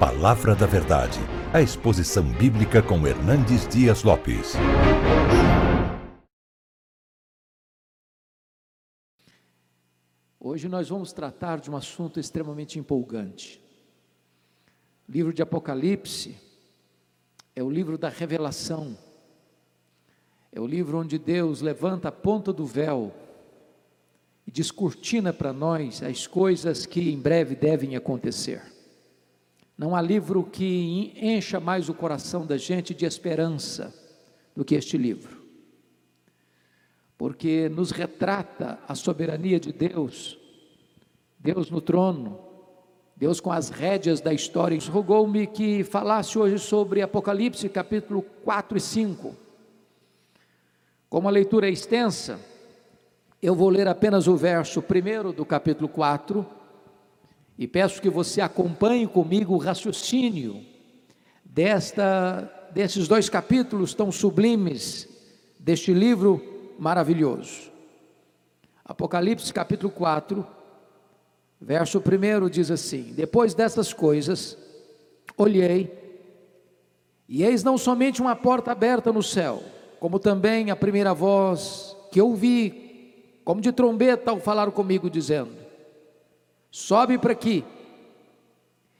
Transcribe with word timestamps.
Palavra 0.00 0.54
da 0.54 0.64
Verdade, 0.64 1.20
a 1.52 1.60
exposição 1.60 2.24
bíblica 2.24 2.82
com 2.82 3.06
Hernandes 3.06 3.68
Dias 3.68 4.02
Lopes. 4.02 4.54
Hoje 10.40 10.68
nós 10.68 10.88
vamos 10.88 11.12
tratar 11.12 11.60
de 11.60 11.70
um 11.70 11.76
assunto 11.76 12.18
extremamente 12.18 12.78
empolgante. 12.78 13.62
O 15.06 15.12
livro 15.12 15.34
de 15.34 15.42
Apocalipse 15.42 16.34
é 17.54 17.62
o 17.62 17.68
livro 17.68 17.98
da 17.98 18.08
revelação, 18.08 18.96
é 20.50 20.58
o 20.58 20.66
livro 20.66 20.96
onde 20.96 21.18
Deus 21.18 21.60
levanta 21.60 22.08
a 22.08 22.12
ponta 22.12 22.54
do 22.54 22.64
véu 22.64 23.14
e 24.46 24.50
descortina 24.50 25.30
para 25.30 25.52
nós 25.52 26.02
as 26.02 26.26
coisas 26.26 26.86
que 26.86 27.10
em 27.10 27.20
breve 27.20 27.54
devem 27.54 27.96
acontecer. 27.96 28.69
Não 29.80 29.96
há 29.96 30.02
livro 30.02 30.44
que 30.44 31.10
encha 31.16 31.58
mais 31.58 31.88
o 31.88 31.94
coração 31.94 32.44
da 32.44 32.58
gente 32.58 32.92
de 32.92 33.06
esperança 33.06 33.94
do 34.54 34.62
que 34.62 34.74
este 34.74 34.98
livro, 34.98 35.40
porque 37.16 37.66
nos 37.70 37.90
retrata 37.90 38.78
a 38.86 38.94
soberania 38.94 39.58
de 39.58 39.72
Deus, 39.72 40.38
Deus 41.38 41.70
no 41.70 41.80
trono, 41.80 42.38
Deus 43.16 43.40
com 43.40 43.50
as 43.50 43.70
rédeas 43.70 44.20
da 44.20 44.34
história. 44.34 44.78
Rogou-me 44.90 45.46
que 45.46 45.82
falasse 45.82 46.38
hoje 46.38 46.58
sobre 46.58 47.00
Apocalipse 47.00 47.66
capítulo 47.70 48.20
4 48.20 48.76
e 48.76 48.80
5. 48.82 49.34
Como 51.08 51.26
a 51.26 51.30
leitura 51.30 51.66
é 51.66 51.72
extensa, 51.72 52.38
eu 53.40 53.54
vou 53.54 53.70
ler 53.70 53.88
apenas 53.88 54.28
o 54.28 54.36
verso 54.36 54.82
primeiro 54.82 55.32
do 55.32 55.46
capítulo 55.46 55.88
4 55.88 56.59
e 57.60 57.68
peço 57.68 58.00
que 58.00 58.08
você 58.08 58.40
acompanhe 58.40 59.06
comigo 59.06 59.52
o 59.52 59.58
raciocínio 59.58 60.64
desta, 61.44 62.50
desses 62.72 63.06
dois 63.06 63.28
capítulos 63.28 63.92
tão 63.92 64.10
sublimes 64.10 65.06
deste 65.58 65.92
livro 65.92 66.42
maravilhoso. 66.78 67.70
Apocalipse 68.82 69.52
capítulo 69.52 69.92
4, 69.92 70.46
verso 71.60 71.98
1 71.98 72.48
diz 72.48 72.70
assim: 72.70 73.12
Depois 73.12 73.52
dessas 73.52 73.92
coisas, 73.92 74.56
olhei, 75.36 75.92
e 77.28 77.44
eis 77.44 77.62
não 77.62 77.76
somente 77.76 78.22
uma 78.22 78.34
porta 78.34 78.72
aberta 78.72 79.12
no 79.12 79.22
céu, 79.22 79.62
como 80.00 80.18
também 80.18 80.70
a 80.70 80.76
primeira 80.76 81.12
voz 81.12 81.94
que 82.10 82.22
ouvi, 82.22 83.42
como 83.44 83.60
de 83.60 83.70
trombeta, 83.70 84.30
ao 84.30 84.40
falar 84.40 84.70
comigo, 84.70 85.10
dizendo: 85.10 85.59
Sobe 86.70 87.18
para 87.18 87.32
aqui 87.32 87.64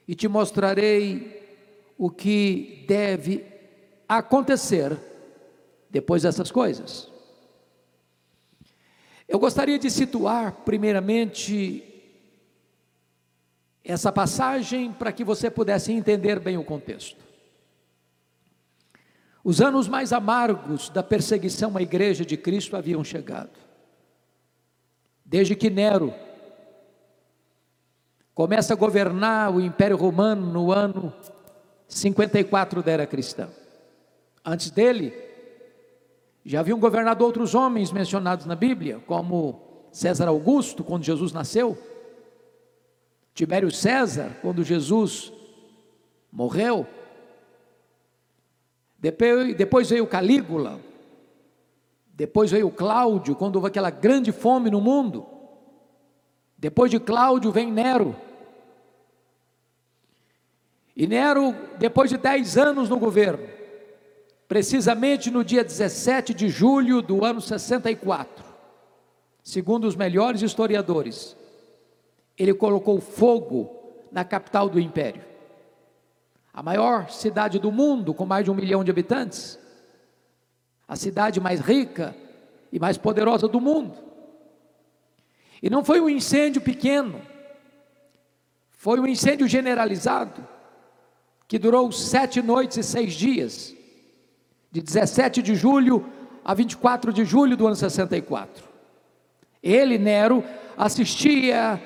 e 0.08 0.14
te 0.14 0.26
mostrarei 0.26 1.40
o 1.96 2.10
que 2.10 2.84
deve 2.88 3.44
acontecer 4.08 4.98
depois 5.88 6.22
dessas 6.22 6.50
coisas. 6.50 7.08
Eu 9.28 9.38
gostaria 9.38 9.78
de 9.78 9.88
situar, 9.88 10.52
primeiramente, 10.64 11.84
essa 13.84 14.10
passagem 14.10 14.92
para 14.92 15.12
que 15.12 15.22
você 15.22 15.48
pudesse 15.48 15.92
entender 15.92 16.40
bem 16.40 16.56
o 16.56 16.64
contexto. 16.64 17.24
Os 19.44 19.60
anos 19.60 19.86
mais 19.86 20.12
amargos 20.12 20.88
da 20.88 21.02
perseguição 21.02 21.76
à 21.76 21.82
igreja 21.82 22.24
de 22.24 22.36
Cristo 22.36 22.76
haviam 22.76 23.04
chegado. 23.04 23.56
Desde 25.24 25.54
que 25.54 25.70
Nero 25.70 26.12
começa 28.40 28.72
a 28.72 28.76
governar 28.76 29.54
o 29.54 29.60
Império 29.60 29.98
Romano 29.98 30.50
no 30.50 30.72
ano 30.72 31.12
54 31.86 32.82
da 32.82 32.90
era 32.90 33.06
cristã. 33.06 33.50
Antes 34.42 34.70
dele, 34.70 35.12
já 36.42 36.60
haviam 36.60 36.80
governado 36.80 37.22
outros 37.22 37.54
homens 37.54 37.92
mencionados 37.92 38.46
na 38.46 38.54
Bíblia, 38.54 38.98
como 39.06 39.60
César 39.92 40.26
Augusto, 40.26 40.82
quando 40.82 41.04
Jesus 41.04 41.34
nasceu, 41.34 41.76
Tibério 43.34 43.70
César, 43.70 44.30
quando 44.40 44.64
Jesus 44.64 45.30
morreu, 46.32 46.86
depois, 48.98 49.54
depois 49.54 49.90
veio 49.90 50.06
Calígula, 50.06 50.80
depois 52.14 52.50
veio 52.50 52.70
Cláudio, 52.70 53.36
quando 53.36 53.56
houve 53.56 53.68
aquela 53.68 53.90
grande 53.90 54.32
fome 54.32 54.70
no 54.70 54.80
mundo, 54.80 55.26
depois 56.56 56.90
de 56.90 56.98
Cláudio 56.98 57.52
vem 57.52 57.70
Nero, 57.70 58.16
e 61.00 61.06
Nero, 61.06 61.56
depois 61.78 62.10
de 62.10 62.18
10 62.18 62.58
anos 62.58 62.90
no 62.90 62.98
governo, 62.98 63.48
precisamente 64.46 65.30
no 65.30 65.42
dia 65.42 65.64
17 65.64 66.34
de 66.34 66.50
julho 66.50 67.00
do 67.00 67.24
ano 67.24 67.40
64, 67.40 68.44
segundo 69.42 69.86
os 69.86 69.96
melhores 69.96 70.42
historiadores, 70.42 71.34
ele 72.36 72.52
colocou 72.52 73.00
fogo 73.00 73.70
na 74.12 74.26
capital 74.26 74.68
do 74.68 74.78
império, 74.78 75.24
a 76.52 76.62
maior 76.62 77.08
cidade 77.08 77.58
do 77.58 77.72
mundo, 77.72 78.12
com 78.12 78.26
mais 78.26 78.44
de 78.44 78.50
um 78.50 78.54
milhão 78.54 78.84
de 78.84 78.90
habitantes, 78.90 79.58
a 80.86 80.96
cidade 80.96 81.40
mais 81.40 81.60
rica 81.60 82.14
e 82.70 82.78
mais 82.78 82.98
poderosa 82.98 83.48
do 83.48 83.58
mundo. 83.58 83.96
E 85.62 85.70
não 85.70 85.82
foi 85.82 85.98
um 85.98 86.10
incêndio 86.10 86.60
pequeno, 86.60 87.22
foi 88.68 89.00
um 89.00 89.06
incêndio 89.06 89.48
generalizado 89.48 90.59
que 91.50 91.58
durou 91.58 91.90
sete 91.90 92.40
noites 92.40 92.76
e 92.76 92.82
seis 92.84 93.12
dias, 93.12 93.74
de 94.70 94.80
17 94.80 95.42
de 95.42 95.56
julho 95.56 96.06
a 96.44 96.54
24 96.54 97.12
de 97.12 97.24
julho 97.24 97.56
do 97.56 97.66
ano 97.66 97.74
64. 97.74 98.62
Ele, 99.60 99.98
Nero, 99.98 100.44
assistia 100.78 101.82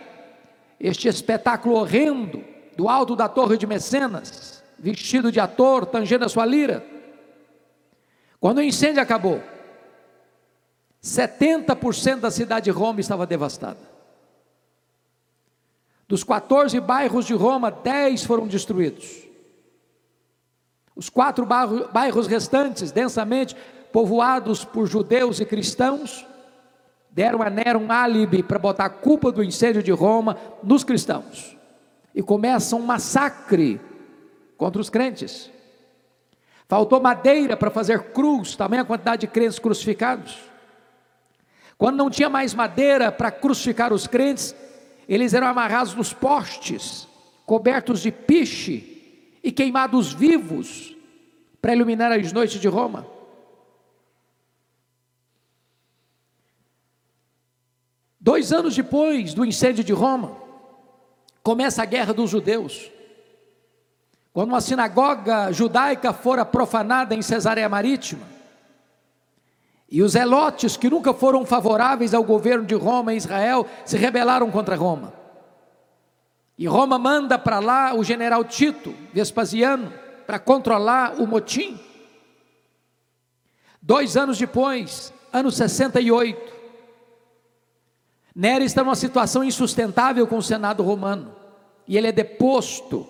este 0.79 1.09
espetáculo 1.09 1.77
horrendo 1.77 2.45
do 2.77 2.91
alto 2.91 3.17
da 3.17 3.27
torre 3.27 3.57
de 3.57 3.67
Mecenas, 3.67 4.63
vestido 4.79 5.33
de 5.33 5.41
ator, 5.41 5.87
tangendo 5.87 6.27
a 6.27 6.29
sua 6.29 6.45
lira. 6.45 6.85
Quando 8.39 8.59
o 8.59 8.63
incêndio 8.63 9.03
acabou, 9.03 9.43
70% 11.03 12.21
da 12.21 12.31
cidade 12.31 12.65
de 12.65 12.71
Roma 12.71 13.01
estava 13.01 13.27
devastada. 13.27 13.81
Dos 16.07 16.23
14 16.23 16.79
bairros 16.81 17.25
de 17.25 17.33
Roma, 17.33 17.71
10 17.71 18.25
foram 18.25 18.47
destruídos. 18.47 19.25
Os 20.97 21.09
quatro 21.09 21.45
bairros 21.45 22.27
restantes, 22.27 22.93
densamente 22.93 23.57
povoados 23.93 24.65
por 24.65 24.87
judeus 24.87 25.41
e 25.41 25.45
cristãos, 25.45 26.27
deram 27.11 27.43
a 27.43 27.51
Nero 27.51 27.79
um 27.79 27.91
álibi 27.91 28.43
para 28.43 28.59
botar 28.59 28.87
a 28.87 28.91
culpa 28.91 29.31
do 29.31 29.43
incêndio 29.43 29.83
de 29.83 29.93
Roma 29.93 30.37
nos 30.63 30.85
cristãos. 30.85 31.57
E 32.15 32.23
começa 32.23 32.77
um 32.77 32.83
massacre 32.83 33.81
contra 34.57 34.81
os 34.81 34.89
crentes. 34.89 35.51
Faltou 36.69 37.01
madeira 37.01 37.57
para 37.57 37.71
fazer 37.71 38.13
cruz, 38.13 38.57
também 38.57 38.81
a 38.81 38.85
quantidade 38.85 39.23
de 39.23 39.27
crentes 39.27 39.59
crucificados. 39.59 40.39
Quando 41.77 41.97
não 41.97 42.09
tinha 42.09 42.31
mais 42.31 42.55
madeira 42.55 43.11
para 43.11 43.31
crucificar 43.31 43.93
os 43.93 44.07
crentes, 44.07 44.55
eles 45.09 45.35
eram 45.35 45.49
amarrados 45.49 45.95
nos 45.95 46.13
postes, 46.13 47.07
cobertos 47.45 48.01
de 48.01 48.11
piche, 48.11 48.94
e 49.45 49.53
queimados 49.53 50.11
vivos 50.11 50.97
para 51.61 51.75
iluminar 51.75 52.11
as 52.11 52.33
noites 52.33 52.59
de 52.59 52.67
Roma. 52.67 53.07
Dois 58.19 58.55
anos 58.55 58.75
depois 58.75 59.35
do 59.35 59.45
incêndio 59.45 59.85
de 59.85 59.93
Roma, 59.93 60.35
começa 61.43 61.83
a 61.83 61.85
guerra 61.87 62.15
dos 62.15 62.31
judeus. 62.31 62.91
Quando 64.33 64.49
uma 64.49 64.63
sinagoga 64.63 65.53
judaica 65.53 66.15
fora 66.15 66.43
profanada 66.43 67.15
em 67.15 67.21
Cesareia 67.21 67.69
Marítima, 67.69 68.27
e 69.91 70.03
os 70.03 70.15
elotes 70.15 70.77
que 70.77 70.89
nunca 70.89 71.13
foram 71.13 71.45
favoráveis 71.45 72.15
ao 72.15 72.25
governo 72.25 72.65
de 72.65 72.75
Roma 72.75 73.13
e 73.13 73.19
Israel 73.19 73.67
se 73.85 73.99
rebelaram 73.99 74.51
contra 74.51 74.75
Roma. 74.75 75.24
E 76.57 76.67
Roma 76.67 76.99
manda 76.99 77.39
para 77.39 77.59
lá 77.59 77.95
o 77.95 78.05
general 78.05 78.45
Tito, 78.45 78.95
Vespasiano, 79.13 79.93
para 80.27 80.39
controlar 80.39 81.21
o 81.21 81.27
motim. 81.27 81.79
Dois 83.83 84.17
anos 84.17 84.39
depois, 84.39 85.13
ano 85.33 85.51
68, 85.51 86.55
Nero 88.35 88.65
está 88.65 88.83
numa 88.83 88.97
situação 88.97 89.45
insustentável 89.45 90.27
com 90.27 90.39
o 90.39 90.43
Senado 90.43 90.83
romano, 90.83 91.35
e 91.87 91.97
ele 91.97 92.09
é 92.09 92.13
deposto, 92.13 93.07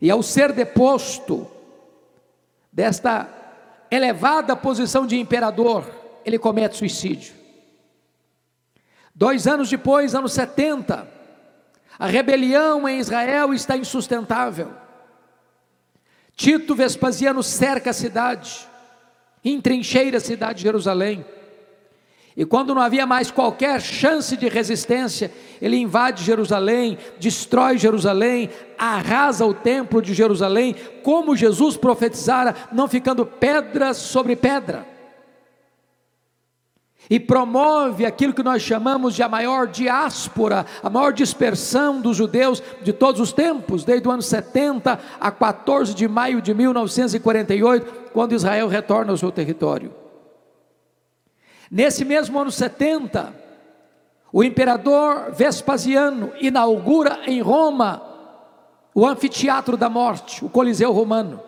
e 0.00 0.10
ao 0.10 0.22
ser 0.22 0.52
deposto 0.52 1.50
desta 2.72 3.28
elevada 3.90 4.54
posição 4.54 5.06
de 5.06 5.18
imperador, 5.18 5.84
ele 6.24 6.38
comete 6.38 6.76
suicídio. 6.76 7.34
Dois 9.14 9.48
anos 9.48 9.68
depois, 9.68 10.14
ano 10.14 10.28
70, 10.28 11.17
a 11.98 12.06
rebelião 12.06 12.88
em 12.88 12.98
Israel 13.00 13.52
está 13.52 13.76
insustentável. 13.76 14.72
Tito 16.36 16.74
Vespasiano 16.74 17.42
cerca 17.42 17.90
a 17.90 17.92
cidade, 17.92 18.68
entrincheira 19.44 20.18
a 20.18 20.20
cidade 20.20 20.58
de 20.58 20.62
Jerusalém. 20.62 21.24
E 22.36 22.44
quando 22.44 22.72
não 22.72 22.80
havia 22.80 23.04
mais 23.04 23.32
qualquer 23.32 23.80
chance 23.80 24.36
de 24.36 24.48
resistência, 24.48 25.32
ele 25.60 25.76
invade 25.76 26.22
Jerusalém, 26.22 26.96
destrói 27.18 27.76
Jerusalém, 27.76 28.48
arrasa 28.78 29.44
o 29.44 29.52
templo 29.52 30.00
de 30.00 30.14
Jerusalém, 30.14 30.76
como 31.02 31.34
Jesus 31.34 31.76
profetizara, 31.76 32.54
não 32.70 32.86
ficando 32.86 33.26
pedra 33.26 33.92
sobre 33.92 34.36
pedra 34.36 34.97
e 37.10 37.18
promove 37.18 38.04
aquilo 38.04 38.34
que 38.34 38.42
nós 38.42 38.62
chamamos 38.62 39.14
de 39.14 39.22
a 39.22 39.28
maior 39.28 39.66
diáspora, 39.66 40.66
a 40.82 40.90
maior 40.90 41.12
dispersão 41.12 42.00
dos 42.00 42.16
judeus 42.16 42.62
de 42.82 42.92
todos 42.92 43.20
os 43.20 43.32
tempos, 43.32 43.84
desde 43.84 44.06
o 44.06 44.10
ano 44.10 44.22
70 44.22 44.98
a 45.18 45.30
14 45.30 45.94
de 45.94 46.06
maio 46.06 46.42
de 46.42 46.52
1948, 46.52 48.10
quando 48.12 48.34
Israel 48.34 48.68
retorna 48.68 49.12
ao 49.12 49.16
seu 49.16 49.30
território. 49.30 49.94
Nesse 51.70 52.04
mesmo 52.04 52.38
ano 52.38 52.50
70, 52.50 53.34
o 54.32 54.44
imperador 54.44 55.32
Vespasiano 55.32 56.32
inaugura 56.40 57.20
em 57.26 57.40
Roma 57.40 58.02
o 58.94 59.06
anfiteatro 59.06 59.76
da 59.76 59.88
morte, 59.88 60.44
o 60.44 60.48
Coliseu 60.48 60.92
Romano, 60.92 61.40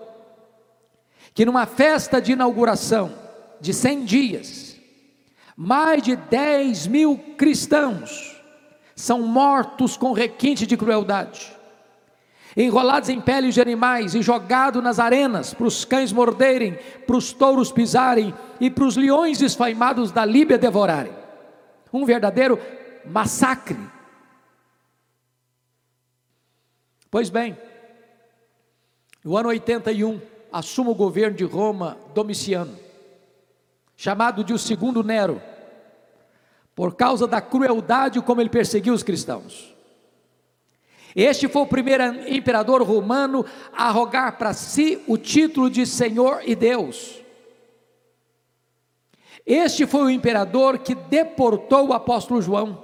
que 1.35 1.45
numa 1.45 1.67
festa 1.67 2.21
de 2.21 2.33
inauguração 2.33 3.13
de 3.61 3.75
100 3.75 4.05
dias, 4.05 4.70
mais 5.63 6.03
de 6.03 6.17
10 6.17 6.87
mil 6.87 7.19
cristãos 7.37 8.43
são 8.97 9.21
mortos 9.21 9.95
com 9.95 10.15
requinte 10.15 10.67
de 10.67 10.75
crueldade, 10.75 11.55
enrolados 12.57 13.11
em 13.11 13.21
peles 13.21 13.53
de 13.53 13.61
animais 13.61 14.15
e 14.15 14.23
jogados 14.23 14.83
nas 14.83 14.99
arenas 14.99 15.53
para 15.53 15.67
os 15.67 15.85
cães 15.85 16.13
morderem, 16.13 16.79
para 17.07 17.15
os 17.15 17.35
touros 17.35 17.71
pisarem 17.71 18.33
e 18.59 18.71
para 18.71 18.85
os 18.85 18.97
leões 18.97 19.43
esfaimados 19.43 20.11
da 20.11 20.25
Líbia 20.25 20.57
devorarem. 20.57 21.13
Um 21.93 22.07
verdadeiro 22.07 22.59
massacre. 23.05 23.77
Pois 27.11 27.29
bem, 27.29 27.55
no 29.23 29.37
ano 29.37 29.51
81, 29.51 30.23
assume 30.51 30.89
o 30.89 30.95
governo 30.95 31.37
de 31.37 31.45
Roma 31.45 31.99
Domiciano, 32.15 32.90
chamado 34.01 34.43
de 34.43 34.55
o 34.55 34.59
segundo 34.59 35.05
Nero 35.05 35.43
por 36.75 36.95
causa 36.95 37.27
da 37.27 37.39
crueldade 37.39 38.19
como 38.23 38.41
ele 38.41 38.49
perseguiu 38.49 38.95
os 38.95 39.03
cristãos. 39.03 39.77
Este 41.15 41.47
foi 41.47 41.61
o 41.61 41.67
primeiro 41.67 42.03
imperador 42.27 42.83
romano 42.83 43.45
a 43.71 43.89
arrogar 43.89 44.39
para 44.39 44.55
si 44.55 45.05
o 45.07 45.19
título 45.19 45.69
de 45.69 45.85
Senhor 45.85 46.41
e 46.47 46.55
Deus. 46.55 47.21
Este 49.45 49.87
foi 49.87 50.05
o 50.05 50.11
imperador 50.11 50.79
que 50.79 50.95
deportou 50.95 51.89
o 51.89 51.93
apóstolo 51.93 52.41
João, 52.41 52.83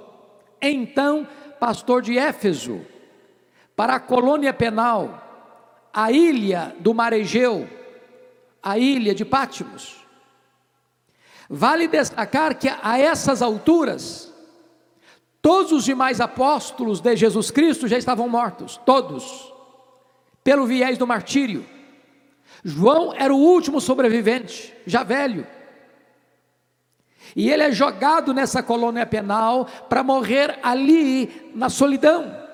então 0.61 1.27
pastor 1.59 2.03
de 2.03 2.15
Éfeso, 2.15 2.79
para 3.75 3.95
a 3.95 3.99
colônia 3.99 4.53
penal, 4.53 5.89
a 5.91 6.11
ilha 6.11 6.75
do 6.79 6.93
Mar 6.93 7.11
Egeu, 7.11 7.67
a 8.61 8.77
ilha 8.77 9.15
de 9.15 9.25
Pátimos. 9.25 10.06
Vale 11.49 11.87
destacar 11.87 12.55
que 12.55 12.67
a 12.67 12.99
essas 12.99 13.41
alturas, 13.41 14.33
todos 15.41 15.71
os 15.71 15.85
demais 15.85 16.19
apóstolos 16.19 16.99
de 16.99 17.15
Jesus 17.15 17.51
Cristo 17.51 17.87
já 17.87 17.97
estavam 17.97 18.27
mortos, 18.27 18.77
todos, 18.85 19.53
pelo 20.43 20.65
viés 20.65 20.97
do 20.97 21.07
martírio. 21.07 21.65
João 22.63 23.13
era 23.13 23.33
o 23.33 23.37
último 23.37 23.79
sobrevivente, 23.79 24.73
já 24.85 25.03
velho. 25.03 25.47
E 27.35 27.49
ele 27.49 27.63
é 27.63 27.71
jogado 27.71 28.33
nessa 28.33 28.61
colônia 28.61 29.05
penal 29.05 29.65
para 29.87 30.03
morrer 30.03 30.59
ali 30.61 31.51
na 31.55 31.69
solidão. 31.69 32.45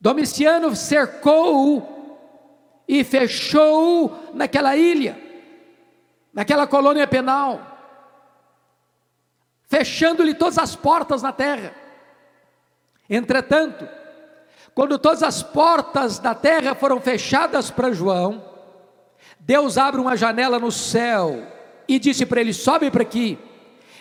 Domiciano 0.00 0.74
cercou 0.74 1.92
e 2.88 3.02
fechou 3.02 4.30
naquela 4.32 4.76
ilha 4.76 5.25
naquela 6.36 6.66
colônia 6.66 7.06
penal, 7.06 7.62
fechando-lhe 9.66 10.34
todas 10.34 10.58
as 10.58 10.76
portas 10.76 11.22
na 11.22 11.32
terra. 11.32 11.74
Entretanto, 13.08 13.88
quando 14.74 14.98
todas 14.98 15.22
as 15.22 15.42
portas 15.42 16.18
da 16.18 16.34
terra 16.34 16.74
foram 16.74 17.00
fechadas 17.00 17.70
para 17.70 17.90
João, 17.90 18.44
Deus 19.40 19.78
abre 19.78 19.98
uma 19.98 20.14
janela 20.14 20.58
no 20.58 20.70
céu 20.70 21.42
e 21.88 21.98
disse 21.98 22.26
para 22.26 22.42
ele: 22.42 22.52
Sobe 22.52 22.90
para 22.90 23.00
aqui, 23.00 23.38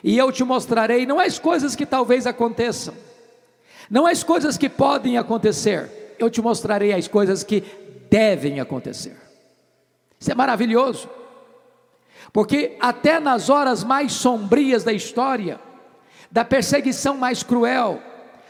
e 0.04 0.18
eu 0.18 0.30
te 0.30 0.44
mostrarei 0.44 1.06
não 1.06 1.22
as 1.22 1.40
coisas 1.40 1.74
que 1.74 1.86
talvez 1.86 2.28
aconteçam, 2.28 2.94
não 3.90 4.06
as 4.06 4.24
coisas 4.24 4.58
que 4.58 4.68
podem 4.68 5.18
acontecer, 5.18 6.16
eu 6.20 6.30
te 6.30 6.42
mostrarei 6.42 6.92
as 6.92 7.08
coisas 7.08 7.44
que 7.44 7.62
devem 8.12 8.60
acontecer. 8.60 9.16
Isso 10.20 10.30
é 10.30 10.36
maravilhoso. 10.36 11.10
Porque 12.36 12.76
até 12.82 13.18
nas 13.18 13.50
horas 13.50 13.82
mais 13.82 14.12
sombrias 14.12 14.84
da 14.84 14.92
história, 14.92 15.58
da 16.30 16.44
perseguição 16.44 17.16
mais 17.16 17.44
cruel, 17.44 18.04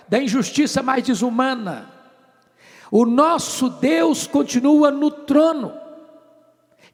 da 0.09 0.19
injustiça 0.19 0.81
mais 0.81 1.03
desumana, 1.03 1.93
o 2.89 3.05
nosso 3.05 3.69
Deus 3.69 4.25
continua 4.25 4.89
no 4.89 5.11
trono. 5.11 5.71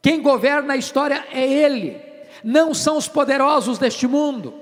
Quem 0.02 0.22
governa 0.22 0.74
a 0.74 0.76
história 0.76 1.26
é 1.32 1.42
Ele, 1.42 1.98
não 2.44 2.74
são 2.74 2.98
os 2.98 3.08
poderosos 3.08 3.78
deste 3.78 4.06
mundo. 4.06 4.54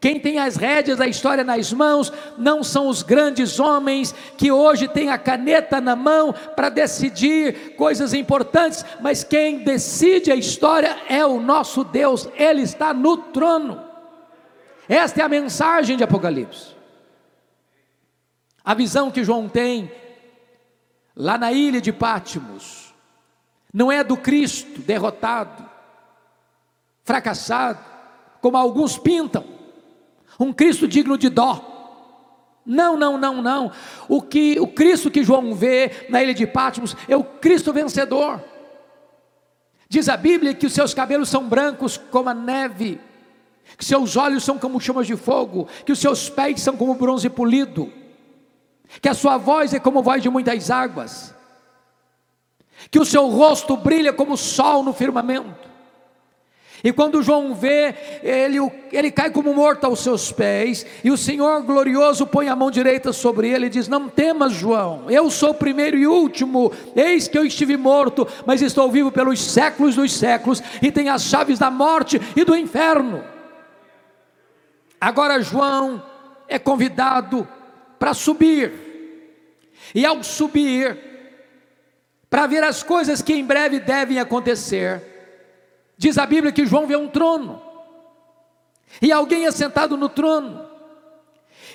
Quem 0.00 0.18
tem 0.18 0.38
as 0.38 0.56
rédeas 0.56 0.96
da 0.96 1.06
história 1.06 1.44
nas 1.44 1.70
mãos 1.74 2.10
não 2.38 2.64
são 2.64 2.88
os 2.88 3.02
grandes 3.02 3.60
homens 3.60 4.14
que 4.38 4.50
hoje 4.50 4.88
têm 4.88 5.10
a 5.10 5.18
caneta 5.18 5.78
na 5.78 5.94
mão 5.94 6.32
para 6.32 6.70
decidir 6.70 7.76
coisas 7.76 8.14
importantes, 8.14 8.82
mas 9.02 9.22
quem 9.22 9.58
decide 9.58 10.32
a 10.32 10.34
história 10.34 10.96
é 11.06 11.24
o 11.26 11.38
nosso 11.38 11.84
Deus, 11.84 12.26
Ele 12.34 12.62
está 12.62 12.94
no 12.94 13.18
trono. 13.18 13.84
Esta 14.88 15.20
é 15.20 15.24
a 15.24 15.28
mensagem 15.28 15.98
de 15.98 16.02
Apocalipse. 16.02 16.74
A 18.64 18.72
visão 18.72 19.10
que 19.10 19.22
João 19.22 19.50
tem 19.50 19.92
lá 21.14 21.36
na 21.36 21.52
ilha 21.52 21.80
de 21.80 21.92
Pátimos 21.92 22.94
não 23.72 23.92
é 23.92 24.02
do 24.02 24.16
Cristo 24.16 24.80
derrotado, 24.80 25.68
fracassado, 27.04 27.84
como 28.40 28.56
alguns 28.56 28.96
pintam 28.96 29.59
um 30.40 30.52
Cristo 30.54 30.88
digno 30.88 31.18
de 31.18 31.28
dó. 31.28 31.66
Não, 32.64 32.96
não, 32.96 33.18
não, 33.18 33.42
não. 33.42 33.72
O 34.08 34.22
que 34.22 34.58
o 34.58 34.66
Cristo 34.66 35.10
que 35.10 35.22
João 35.22 35.54
vê 35.54 36.06
na 36.08 36.22
ilha 36.22 36.32
de 36.32 36.46
Patmos 36.46 36.96
é 37.06 37.16
o 37.16 37.22
Cristo 37.22 37.72
vencedor. 37.72 38.42
Diz 39.88 40.08
a 40.08 40.16
Bíblia 40.16 40.54
que 40.54 40.66
os 40.66 40.72
seus 40.72 40.94
cabelos 40.94 41.28
são 41.28 41.48
brancos 41.48 41.98
como 41.98 42.28
a 42.28 42.34
neve, 42.34 43.00
que 43.76 43.84
seus 43.84 44.16
olhos 44.16 44.44
são 44.44 44.58
como 44.58 44.80
chamas 44.80 45.06
de 45.06 45.16
fogo, 45.16 45.68
que 45.84 45.92
os 45.92 45.98
seus 45.98 46.30
pés 46.30 46.60
são 46.60 46.76
como 46.76 46.94
bronze 46.94 47.28
polido, 47.28 47.92
que 49.02 49.08
a 49.08 49.14
sua 49.14 49.36
voz 49.36 49.74
é 49.74 49.80
como 49.80 50.02
voz 50.02 50.22
de 50.22 50.30
muitas 50.30 50.70
águas, 50.70 51.34
que 52.90 53.00
o 53.00 53.04
seu 53.04 53.28
rosto 53.28 53.76
brilha 53.76 54.12
como 54.12 54.34
o 54.34 54.38
sol 54.38 54.82
no 54.82 54.92
firmamento. 54.92 55.69
E 56.82 56.92
quando 56.92 57.22
João 57.22 57.54
vê, 57.54 57.94
ele, 58.22 58.58
ele 58.90 59.10
cai 59.10 59.30
como 59.30 59.52
morto 59.52 59.84
aos 59.84 60.00
seus 60.00 60.32
pés, 60.32 60.86
e 61.04 61.10
o 61.10 61.16
Senhor 61.16 61.62
glorioso 61.62 62.26
põe 62.26 62.48
a 62.48 62.56
mão 62.56 62.70
direita 62.70 63.12
sobre 63.12 63.50
ele 63.50 63.66
e 63.66 63.70
diz: 63.70 63.86
Não 63.86 64.08
temas, 64.08 64.52
João, 64.52 65.04
eu 65.10 65.30
sou 65.30 65.50
o 65.50 65.54
primeiro 65.54 65.96
e 65.98 66.06
último, 66.06 66.72
eis 66.96 67.28
que 67.28 67.36
eu 67.36 67.44
estive 67.44 67.76
morto, 67.76 68.26
mas 68.46 68.62
estou 68.62 68.90
vivo 68.90 69.12
pelos 69.12 69.40
séculos 69.40 69.94
dos 69.94 70.12
séculos, 70.12 70.62
e 70.80 70.90
tenho 70.90 71.12
as 71.12 71.24
chaves 71.24 71.58
da 71.58 71.70
morte 71.70 72.18
e 72.34 72.44
do 72.44 72.56
inferno. 72.56 73.22
Agora 74.98 75.42
João 75.42 76.02
é 76.48 76.58
convidado 76.58 77.46
para 77.98 78.14
subir, 78.14 78.72
e 79.94 80.06
ao 80.06 80.22
subir, 80.22 80.96
para 82.30 82.46
ver 82.46 82.64
as 82.64 82.82
coisas 82.82 83.20
que 83.20 83.34
em 83.34 83.44
breve 83.44 83.80
devem 83.80 84.18
acontecer, 84.18 85.09
Diz 86.00 86.16
a 86.16 86.24
Bíblia 86.24 86.50
que 86.50 86.64
João 86.64 86.86
vê 86.86 86.96
um 86.96 87.10
trono, 87.10 87.60
e 89.02 89.12
alguém 89.12 89.44
é 89.44 89.50
sentado 89.50 89.98
no 89.98 90.08
trono, 90.08 90.66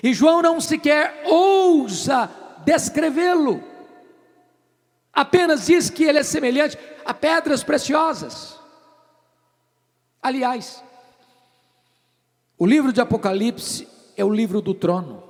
e 0.02 0.12
João 0.12 0.42
não 0.42 0.60
sequer 0.60 1.22
ousa 1.26 2.28
descrevê-lo, 2.64 3.62
apenas 5.12 5.66
diz 5.66 5.88
que 5.88 6.02
ele 6.02 6.18
é 6.18 6.24
semelhante 6.24 6.76
a 7.04 7.14
pedras 7.14 7.62
preciosas. 7.62 8.58
Aliás, 10.20 10.82
o 12.58 12.66
livro 12.66 12.92
de 12.92 13.00
Apocalipse 13.00 13.86
é 14.16 14.24
o 14.24 14.34
livro 14.34 14.60
do 14.60 14.74
trono. 14.74 15.22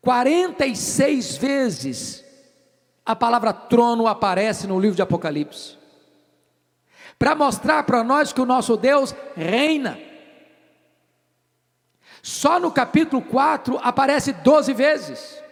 46 0.00 1.36
vezes 1.36 2.21
a 3.04 3.16
palavra 3.16 3.52
trono 3.52 4.06
aparece 4.06 4.66
no 4.66 4.78
livro 4.78 4.96
de 4.96 5.02
Apocalipse. 5.02 5.76
Para 7.18 7.34
mostrar 7.34 7.82
para 7.84 8.02
nós 8.02 8.32
que 8.32 8.40
o 8.40 8.46
nosso 8.46 8.76
Deus 8.76 9.14
reina. 9.36 9.98
Só 12.22 12.60
no 12.60 12.70
capítulo 12.70 13.20
4 13.22 13.78
aparece 13.82 14.32
12 14.32 14.72
vezes. 14.72 15.42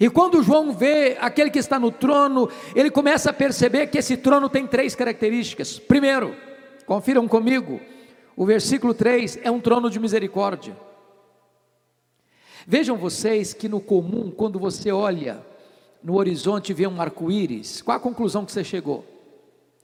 E 0.00 0.08
quando 0.08 0.42
João 0.42 0.72
vê 0.72 1.16
aquele 1.20 1.50
que 1.50 1.58
está 1.58 1.78
no 1.78 1.90
trono, 1.90 2.48
ele 2.74 2.90
começa 2.90 3.30
a 3.30 3.32
perceber 3.32 3.88
que 3.88 3.98
esse 3.98 4.16
trono 4.16 4.48
tem 4.48 4.66
três 4.66 4.94
características. 4.94 5.78
Primeiro, 5.78 6.36
confiram 6.86 7.26
comigo, 7.26 7.80
o 8.36 8.46
versículo 8.46 8.94
3 8.94 9.40
é 9.42 9.50
um 9.50 9.60
trono 9.60 9.90
de 9.90 9.98
misericórdia. 9.98 10.76
Vejam 12.70 12.98
vocês 12.98 13.54
que 13.54 13.66
no 13.66 13.80
comum, 13.80 14.30
quando 14.30 14.58
você 14.58 14.92
olha 14.92 15.42
no 16.02 16.16
horizonte 16.16 16.68
e 16.68 16.74
vê 16.74 16.86
um 16.86 17.00
arco-íris, 17.00 17.80
qual 17.80 17.96
a 17.96 18.00
conclusão 18.00 18.44
que 18.44 18.52
você 18.52 18.62
chegou? 18.62 19.06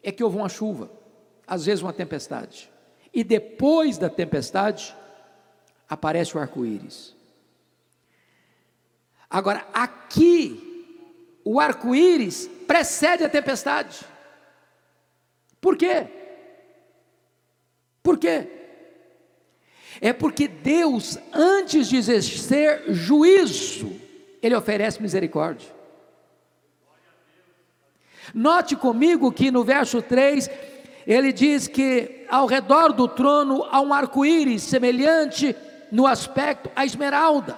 É 0.02 0.12
que 0.12 0.22
houve 0.22 0.36
uma 0.36 0.50
chuva, 0.50 0.90
às 1.46 1.64
vezes 1.64 1.80
uma 1.80 1.94
tempestade. 1.94 2.70
E 3.10 3.24
depois 3.24 3.96
da 3.96 4.10
tempestade, 4.10 4.94
aparece 5.88 6.36
o 6.36 6.38
arco-íris. 6.38 7.16
Agora, 9.30 9.66
aqui, 9.72 11.40
o 11.42 11.58
arco-íris 11.58 12.50
precede 12.66 13.24
a 13.24 13.30
tempestade. 13.30 14.04
Por 15.58 15.74
quê? 15.74 16.06
Por 18.02 18.18
quê? 18.18 18.63
É 20.04 20.12
porque 20.12 20.46
Deus, 20.46 21.18
antes 21.32 21.88
de 21.88 21.96
exercer 21.96 22.92
juízo, 22.92 23.90
Ele 24.42 24.54
oferece 24.54 25.00
misericórdia. 25.00 25.66
Note 28.34 28.76
comigo 28.76 29.32
que 29.32 29.50
no 29.50 29.64
verso 29.64 30.02
3, 30.02 30.50
ele 31.06 31.32
diz 31.32 31.66
que 31.66 32.26
ao 32.28 32.44
redor 32.44 32.92
do 32.92 33.08
trono 33.08 33.64
há 33.70 33.80
um 33.80 33.94
arco-íris 33.94 34.62
semelhante 34.64 35.56
no 35.90 36.06
aspecto 36.06 36.70
à 36.76 36.84
esmeralda. 36.84 37.56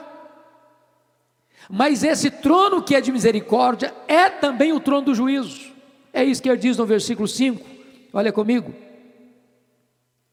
Mas 1.69 2.05
esse 2.05 2.31
trono 2.31 2.81
que 2.81 2.95
é 2.95 3.01
de 3.01 3.11
misericórdia 3.11 3.93
é 4.07 4.31
também 4.31 4.73
o 4.73 4.79
trono 4.79 5.07
do 5.07 5.15
juízo. 5.17 5.73
É 6.13 6.23
isso 6.23 6.41
que 6.41 6.49
ele 6.49 6.59
diz 6.59 6.77
no 6.77 6.87
versículo 6.87 7.27
5. 7.27 7.67
Olha 8.13 8.33
comigo. 8.33 8.73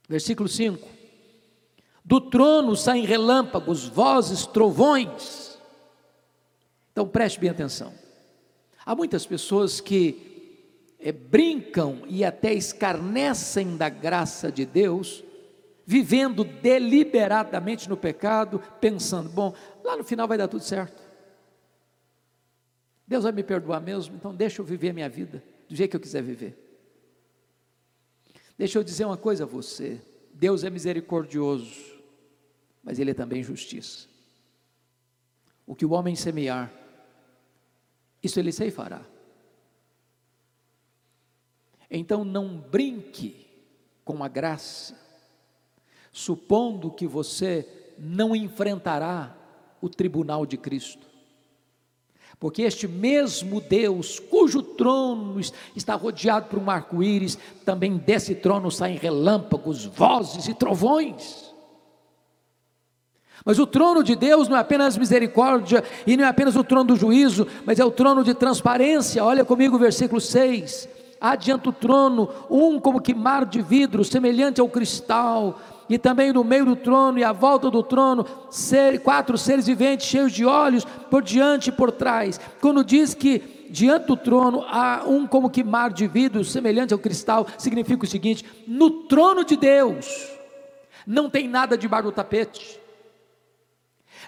Versículo 0.07 0.47
5. 0.47 0.92
Do 2.05 2.19
trono 2.19 2.75
saem 2.75 3.05
relâmpagos, 3.05 3.87
vozes, 3.87 4.45
trovões. 4.45 5.57
Então 6.91 7.07
preste 7.07 7.39
bem 7.39 7.49
atenção. 7.49 7.93
Há 8.85 8.93
muitas 8.93 9.25
pessoas 9.25 9.79
que 9.79 10.33
é, 10.99 11.11
brincam 11.11 12.01
e 12.07 12.23
até 12.23 12.53
escarnecem 12.53 13.77
da 13.77 13.89
graça 13.89 14.51
de 14.51 14.65
Deus, 14.65 15.23
vivendo 15.85 16.43
deliberadamente 16.43 17.89
no 17.89 17.95
pecado, 17.95 18.61
pensando: 18.81 19.29
bom, 19.29 19.53
lá 19.83 19.95
no 19.95 20.03
final 20.03 20.27
vai 20.27 20.37
dar 20.37 20.47
tudo 20.47 20.63
certo. 20.63 21.01
Deus 23.07 23.23
vai 23.23 23.31
me 23.31 23.43
perdoar 23.43 23.79
mesmo, 23.79 24.15
então 24.15 24.33
deixa 24.33 24.61
eu 24.61 24.65
viver 24.65 24.89
a 24.89 24.93
minha 24.93 25.09
vida 25.09 25.43
do 25.69 25.75
jeito 25.75 25.91
que 25.91 25.97
eu 25.97 26.01
quiser 26.01 26.23
viver. 26.23 26.57
Deixa 28.57 28.77
eu 28.77 28.83
dizer 28.83 29.05
uma 29.05 29.17
coisa 29.17 29.43
a 29.43 29.47
você: 29.47 30.01
Deus 30.33 30.63
é 30.63 30.69
misericordioso, 30.69 31.92
mas 32.83 32.99
Ele 32.99 33.11
é 33.11 33.13
também 33.13 33.41
justiça. 33.41 34.07
O 35.65 35.73
que 35.73 35.85
o 35.85 35.91
homem 35.91 36.15
semear, 36.15 36.71
isso 38.21 38.39
ele 38.39 38.51
fará. 38.71 39.01
Então 41.89 42.25
não 42.25 42.57
brinque 42.57 43.47
com 44.03 44.23
a 44.23 44.27
graça, 44.27 44.97
supondo 46.11 46.91
que 46.91 47.07
você 47.07 47.67
não 47.97 48.35
enfrentará 48.35 49.37
o 49.81 49.87
tribunal 49.87 50.45
de 50.45 50.57
Cristo. 50.57 51.07
Porque 52.39 52.63
este 52.63 52.87
mesmo 52.87 53.61
Deus, 53.61 54.19
cujo 54.19 54.61
trono 54.61 55.39
está 55.75 55.95
rodeado 55.95 56.49
por 56.49 56.59
um 56.59 56.69
arco-íris, 56.69 57.37
também 57.63 57.95
desse 57.95 58.35
trono 58.35 58.69
saem 58.69 58.97
relâmpagos, 58.97 59.85
vozes 59.85 60.47
e 60.47 60.53
trovões. 60.53 61.52
Mas 63.45 63.59
o 63.59 63.67
trono 63.67 64.03
de 64.03 64.15
Deus 64.15 64.47
não 64.47 64.55
é 64.55 64.59
apenas 64.59 64.97
misericórdia 64.97 65.83
e 66.07 66.15
não 66.15 66.23
é 66.23 66.27
apenas 66.27 66.55
o 66.55 66.63
trono 66.63 66.85
do 66.85 66.95
juízo, 66.95 67.45
mas 67.65 67.79
é 67.79 67.85
o 67.85 67.91
trono 67.91 68.23
de 68.23 68.33
transparência. 68.33 69.23
Olha 69.23 69.43
comigo 69.43 69.75
o 69.75 69.79
versículo 69.79 70.21
6. 70.21 70.87
Adianta 71.19 71.69
o 71.69 71.73
trono, 71.73 72.29
um 72.49 72.79
como 72.79 73.01
que 73.01 73.13
mar 73.13 73.45
de 73.45 73.61
vidro, 73.61 74.03
semelhante 74.03 74.59
ao 74.59 74.67
cristal, 74.67 75.59
e 75.89 75.97
também 75.97 76.33
no 76.33 76.43
meio 76.43 76.65
do 76.65 76.75
trono 76.75 77.17
e 77.17 77.23
à 77.23 77.31
volta 77.31 77.69
do 77.69 77.83
trono, 77.83 78.25
ser, 78.49 78.99
quatro 78.99 79.37
seres 79.37 79.67
viventes 79.67 80.07
cheios 80.07 80.31
de 80.31 80.45
olhos 80.45 80.85
por 81.09 81.21
diante 81.21 81.69
e 81.69 81.71
por 81.71 81.91
trás. 81.91 82.39
Quando 82.59 82.83
diz 82.83 83.13
que 83.13 83.67
diante 83.69 84.07
do 84.07 84.17
trono 84.17 84.63
há 84.67 85.03
um 85.05 85.25
como 85.25 85.49
que 85.49 85.63
mar 85.63 85.91
de 85.91 86.07
vidro, 86.07 86.43
semelhante 86.43 86.93
ao 86.93 86.99
cristal, 86.99 87.47
significa 87.57 88.03
o 88.03 88.07
seguinte: 88.07 88.45
no 88.67 88.89
trono 88.89 89.45
de 89.45 89.55
Deus 89.55 90.29
não 91.05 91.29
tem 91.29 91.47
nada 91.47 91.77
debaixo 91.77 92.05
do 92.05 92.11
tapete, 92.11 92.79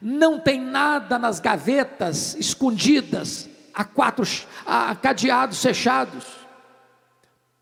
não 0.01 0.39
tem 0.39 0.59
nada 0.59 1.17
nas 1.17 1.39
gavetas 1.39 2.35
escondidas, 2.35 3.49
a 3.73 3.83
quatro 3.83 4.25
a 4.65 4.95
cadeados 4.95 5.61
fechados, 5.61 6.25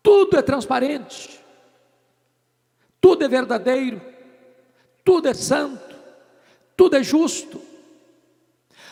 tudo 0.02 0.36
é 0.36 0.42
transparente. 0.42 1.44
Tudo 3.04 3.22
é 3.22 3.28
verdadeiro, 3.28 4.00
tudo 5.04 5.28
é 5.28 5.34
santo, 5.34 5.94
tudo 6.74 6.96
é 6.96 7.02
justo. 7.02 7.60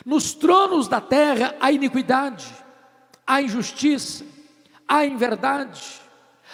Nos 0.04 0.34
tronos 0.34 0.86
da 0.86 1.00
terra 1.00 1.56
há 1.58 1.72
iniquidade, 1.72 2.46
há 3.26 3.40
injustiça, 3.40 4.22
há 4.86 5.06
inverdade, 5.06 5.82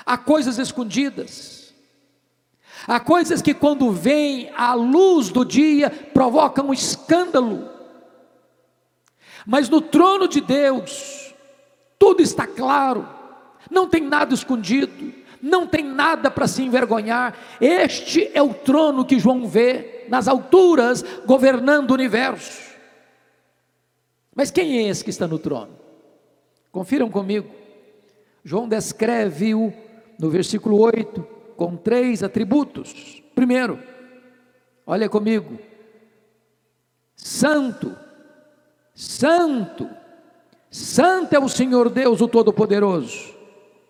há 0.07 0.17
coisas 0.17 0.57
escondidas, 0.57 1.58
há 2.89 2.99
coisas 2.99 3.43
que, 3.43 3.53
quando 3.53 3.93
vêm 3.93 4.51
à 4.57 4.73
luz 4.73 5.29
do 5.29 5.45
dia, 5.45 5.91
provocam 5.91 6.69
um 6.69 6.73
escândalo. 6.73 7.69
Mas 9.47 9.69
no 9.69 9.83
trono 9.83 10.27
de 10.27 10.41
Deus, 10.41 11.35
tudo 11.99 12.23
está 12.23 12.47
claro, 12.47 13.07
não 13.71 13.87
tem 13.87 14.01
nada 14.01 14.35
escondido, 14.35 15.13
não 15.41 15.67
tem 15.67 15.85
nada 15.85 16.31
para 16.31 16.49
se 16.49 16.63
envergonhar. 16.63 17.37
Este 17.61 18.31
é 18.33 18.43
o 18.43 18.55
trono 18.55 19.05
que 19.05 19.19
João 19.19 19.47
vê 19.47 20.07
nas 20.09 20.27
alturas, 20.27 21.05
governando 21.27 21.91
o 21.91 21.95
universo. 21.95 22.69
Mas 24.35 24.51
quem 24.51 24.79
é 24.79 24.89
esse 24.89 25.05
que 25.05 25.11
está 25.11 25.27
no 25.27 25.39
trono? 25.39 25.73
Confiram 26.73 27.11
comigo. 27.11 27.49
João 28.45 28.69
descreve-o 28.69 29.73
no 30.19 30.31
versículo 30.31 30.81
8 30.81 31.38
com 31.59 31.77
três 31.77 32.23
atributos. 32.23 33.21
Primeiro, 33.35 33.83
olha 34.87 35.09
comigo. 35.09 35.59
Santo, 37.17 37.99
Santo, 38.95 39.91
Santo 40.71 41.35
é 41.35 41.39
o 41.41 41.49
Senhor 41.49 41.91
Deus, 41.91 42.21
o 42.21 42.29
Todo-Poderoso, 42.29 43.35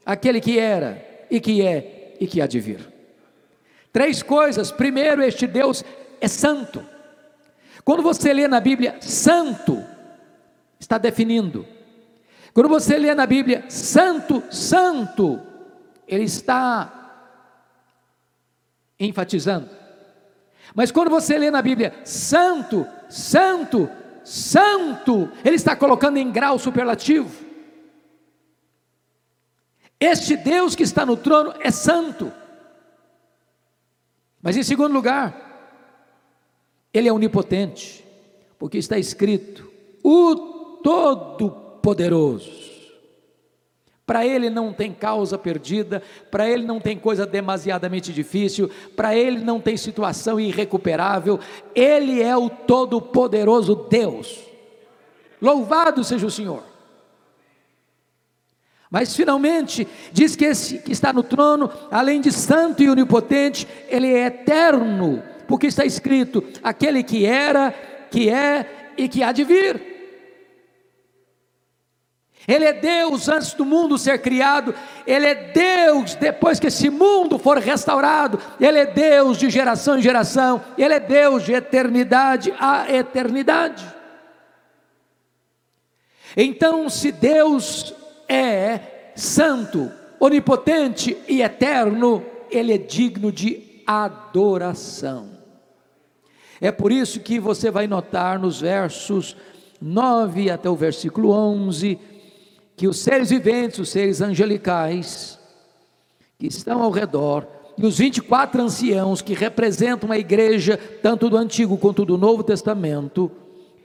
aquele 0.05 0.41
que 0.41 0.59
era, 0.59 1.27
e 1.31 1.39
que 1.39 1.61
é 1.61 2.17
e 2.19 2.27
que 2.27 2.41
há 2.41 2.47
de 2.47 2.59
vir. 2.59 2.91
Três 3.93 4.23
coisas. 4.23 4.73
Primeiro, 4.73 5.23
este 5.23 5.47
Deus 5.47 5.85
é 6.23 6.27
santo. 6.27 6.83
Quando 7.85 8.03
você 8.03 8.33
lê 8.33 8.49
na 8.49 8.61
Bíblia 8.61 8.97
santo, 9.01 9.85
está 10.81 10.97
definindo. 10.97 11.67
Quando 12.55 12.71
você 12.71 12.99
lê 12.99 13.15
na 13.15 13.27
Bíblia 13.27 13.67
santo, 13.69 14.43
santo, 14.51 15.39
ele 16.09 16.25
está 16.25 16.98
enfatizando. 18.99 19.69
Mas 20.75 20.91
quando 20.91 21.11
você 21.11 21.39
lê 21.39 21.51
na 21.51 21.63
Bíblia 21.63 21.95
santo, 22.05 22.87
santo, 23.09 23.89
santo, 24.25 25.31
ele 25.45 25.57
está 25.57 25.75
colocando 25.75 26.19
em 26.19 26.31
grau 26.31 26.59
superlativo. 26.59 27.47
Este 30.01 30.37
Deus 30.37 30.75
que 30.77 30.83
está 30.83 31.05
no 31.05 31.17
trono 31.17 31.55
é 31.61 31.71
santo. 31.71 32.33
Mas 34.41 34.57
em 34.57 34.63
segundo 34.63 34.93
lugar, 34.93 35.49
ele 36.93 37.09
é 37.09 37.13
onipotente, 37.13 38.05
porque 38.59 38.79
está 38.79 38.99
escrito: 38.99 39.69
o 40.03 40.81
Todo-Poderoso. 40.83 42.58
Para 44.09 44.25
ele 44.25 44.49
não 44.49 44.73
tem 44.73 44.91
causa 44.91 45.37
perdida, 45.37 46.03
para 46.31 46.49
ele 46.49 46.65
não 46.65 46.81
tem 46.81 46.99
coisa 46.99 47.27
demasiadamente 47.27 48.11
difícil, 48.11 48.71
para 48.97 49.15
ele 49.15 49.45
não 49.45 49.61
tem 49.61 49.77
situação 49.77 50.41
irrecuperável, 50.41 51.39
ele 51.75 52.23
é 52.23 52.35
o 52.35 52.49
Todo-Poderoso 52.49 53.87
Deus. 53.91 54.39
Louvado 55.43 56.03
seja 56.03 56.27
o 56.27 56.31
Senhor. 56.31 56.63
Mas 58.91 59.15
finalmente 59.15 59.87
diz 60.11 60.35
que 60.35 60.47
esse 60.47 60.79
que 60.79 60.93
está 60.93 61.13
no 61.13 61.23
trono, 61.23 61.71
além 61.91 62.23
de 62.23 62.33
santo 62.33 62.83
e 62.83 62.89
onipotente, 62.89 63.69
ele 63.91 64.07
é 64.07 64.29
eterno, 64.29 65.23
porque 65.47 65.67
está 65.67 65.85
escrito: 65.85 66.43
aquele 66.63 67.03
que 67.03 67.27
era, 67.27 67.73
que 68.11 68.31
é 68.31 68.95
e 68.97 69.07
que 69.07 69.23
há 69.23 69.33
de 69.33 69.45
vir. 69.45 69.98
Ele 72.49 72.65
é 72.65 72.73
Deus 72.73 73.29
antes 73.29 73.53
do 73.53 73.67
mundo 73.67 73.99
ser 73.99 74.23
criado, 74.23 74.75
Ele 75.07 75.27
é 75.27 75.35
Deus 75.35 76.15
depois 76.15 76.59
que 76.59 76.69
esse 76.69 76.89
mundo 76.89 77.39
for 77.39 77.59
restaurado, 77.59 78.41
Ele 78.59 78.79
é 78.79 78.87
Deus 78.87 79.37
de 79.37 79.51
geração 79.51 79.99
em 79.99 80.03
geração, 80.03 80.65
Ele 80.79 80.95
é 80.95 81.01
Deus 81.01 81.45
de 81.45 81.53
eternidade 81.53 82.55
a 82.59 82.91
eternidade. 82.91 83.87
Então, 86.35 86.89
se 86.89 87.13
Deus 87.13 87.95
é 88.27 88.81
santo, 89.15 89.93
onipotente 90.19 91.19
e 91.29 91.43
eterno, 91.43 92.25
Ele 92.51 92.73
é 92.73 92.79
digno 92.79 93.31
de 93.31 93.83
adoração. 93.87 95.37
É 96.61 96.73
por 96.73 96.91
isso 96.93 97.21
que 97.21 97.39
você 97.39 97.71
vai 97.71 97.87
notar 97.87 98.39
nos 98.39 98.63
versos 98.63 99.37
9 99.81 100.51
até 100.51 100.69
o 100.69 100.75
versículo 100.75 101.31
11, 101.31 101.99
que 102.79 102.87
os 102.87 103.01
seres 103.01 103.31
viventes, 103.31 103.81
os 103.81 103.89
seres 103.89 104.21
angelicais, 104.21 105.37
que 106.39 106.47
estão 106.47 106.81
ao 106.81 106.93
redor, 106.93 107.45
e 107.77 107.85
os 107.85 107.99
24 107.99 108.63
anciãos 108.63 109.21
que 109.21 109.35
representam 109.35 110.13
a 110.13 110.19
igreja, 110.19 110.79
tanto 111.03 111.29
do 111.29 111.37
Antigo 111.37 111.77
quanto 111.77 112.05
do 112.05 112.17
Novo 112.17 112.45
Testamento, 112.45 113.33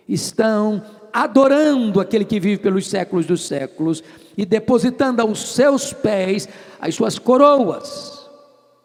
estão 0.07 0.83
adorando 1.11 1.99
aquele 1.99 2.23
que 2.23 2.39
vive 2.39 2.61
pelos 2.61 2.87
séculos 2.87 3.25
dos 3.25 3.47
séculos 3.47 4.03
e 4.37 4.45
depositando 4.45 5.23
aos 5.23 5.53
seus 5.53 5.91
pés 5.91 6.47
as 6.79 6.93
suas 6.93 7.17
coroas 7.17 8.29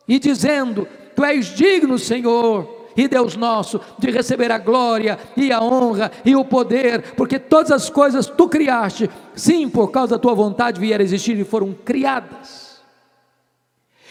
e 0.09 0.19
dizendo: 0.19 0.89
Tu 1.15 1.23
és 1.23 1.55
digno, 1.55 1.99
Senhor, 1.99 2.78
e 2.97 3.07
Deus 3.09 3.37
nosso, 3.37 3.81
de 3.99 4.11
receber 4.11 4.51
a 4.51 4.59
glória 4.59 5.19
e 5.37 5.53
a 5.53 5.63
honra 5.63 6.11
e 6.25 6.35
o 6.35 6.45
poder, 6.45 7.15
porque 7.15 7.39
todas 7.39 7.71
as 7.71 7.89
coisas 7.89 8.27
tu 8.27 8.49
criaste, 8.49 9.09
sim, 9.35 9.69
por 9.69 9.91
causa 9.91 10.17
da 10.17 10.19
tua 10.19 10.35
vontade 10.35 10.81
vieram 10.81 11.05
existir 11.05 11.39
e 11.39 11.45
foram 11.45 11.73
criadas. 11.73 12.79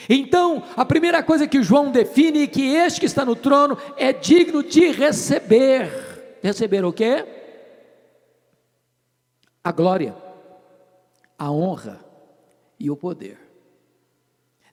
Então, 0.09 0.63
a 0.75 0.85
primeira 0.85 1.21
coisa 1.21 1.47
que 1.47 1.61
João 1.61 1.91
define 1.91 2.43
é 2.43 2.47
que 2.47 2.73
este 2.75 3.01
que 3.01 3.05
está 3.05 3.25
no 3.25 3.35
trono 3.35 3.77
é 3.97 4.13
digno 4.13 4.63
de 4.63 4.91
receber. 4.91 6.39
Receber 6.41 6.85
o 6.85 6.93
quê? 6.93 7.25
a 9.67 9.71
glória, 9.73 10.15
a 11.37 11.51
honra 11.51 11.99
e 12.79 12.89
o 12.89 12.95
poder. 12.95 13.37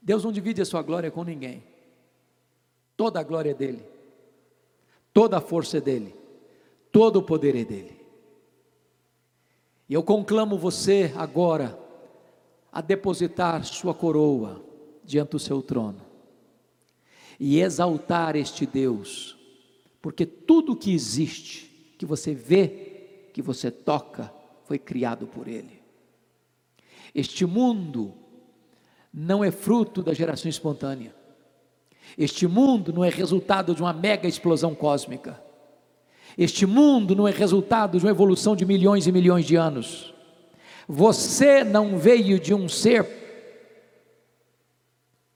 Deus 0.00 0.23
não 0.23 0.30
divide 0.30 0.62
a 0.62 0.64
sua 0.64 0.82
glória 0.82 1.11
com 1.11 1.25
ninguém. 1.25 1.64
Toda 2.96 3.18
a 3.18 3.25
glória 3.25 3.50
é 3.50 3.54
dele, 3.54 3.84
toda 5.14 5.38
a 5.38 5.40
força 5.40 5.78
é 5.78 5.80
dele, 5.80 6.14
todo 6.92 7.21
o 7.21 7.23
poder 7.23 7.56
é 7.56 7.64
dele. 7.64 7.99
E 9.88 9.94
eu 9.94 10.02
conclamo 10.02 10.59
você 10.59 11.12
agora 11.16 11.78
a 12.73 12.80
depositar 12.80 13.64
sua 13.64 13.94
coroa 13.94 14.62
diante 15.04 15.30
do 15.30 15.38
seu 15.38 15.62
trono 15.62 16.02
e 17.38 17.61
exaltar 17.61 18.35
este 18.35 18.66
Deus, 18.66 19.37
porque 20.02 20.26
tudo 20.26 20.76
que 20.76 20.92
existe, 20.92 21.94
que 21.97 22.04
você 22.04 22.35
vê, 22.35 23.28
que 23.33 23.40
você 23.40 23.71
toca, 23.71 24.33
foi 24.64 24.78
criado 24.78 25.26
por 25.26 25.47
Ele. 25.47 25.83
Este 27.14 27.46
mundo 27.46 28.14
não 29.12 29.44
é 29.44 29.50
fruto 29.50 30.03
da 30.03 30.12
geração 30.12 30.48
espontânea. 30.48 31.14
Este 32.16 32.46
mundo 32.46 32.92
não 32.92 33.05
é 33.05 33.09
resultado 33.09 33.74
de 33.74 33.83
uma 33.83 33.92
mega 33.92 34.29
explosão 34.29 34.74
cósmica. 34.74 35.42
Este 36.37 36.66
mundo 36.66 37.14
não 37.14 37.27
é 37.27 37.31
resultado 37.31 37.98
de 37.98 38.05
uma 38.05 38.11
evolução 38.11 38.57
de 38.57 38.64
milhões 38.64 39.07
e 39.07 39.12
milhões 39.12 39.44
de 39.44 39.57
anos. 39.57 40.12
Você 40.88 41.64
não 41.64 41.98
veio 41.98 42.38
de 42.38 42.53
um 42.53 42.68
ser 42.68 43.07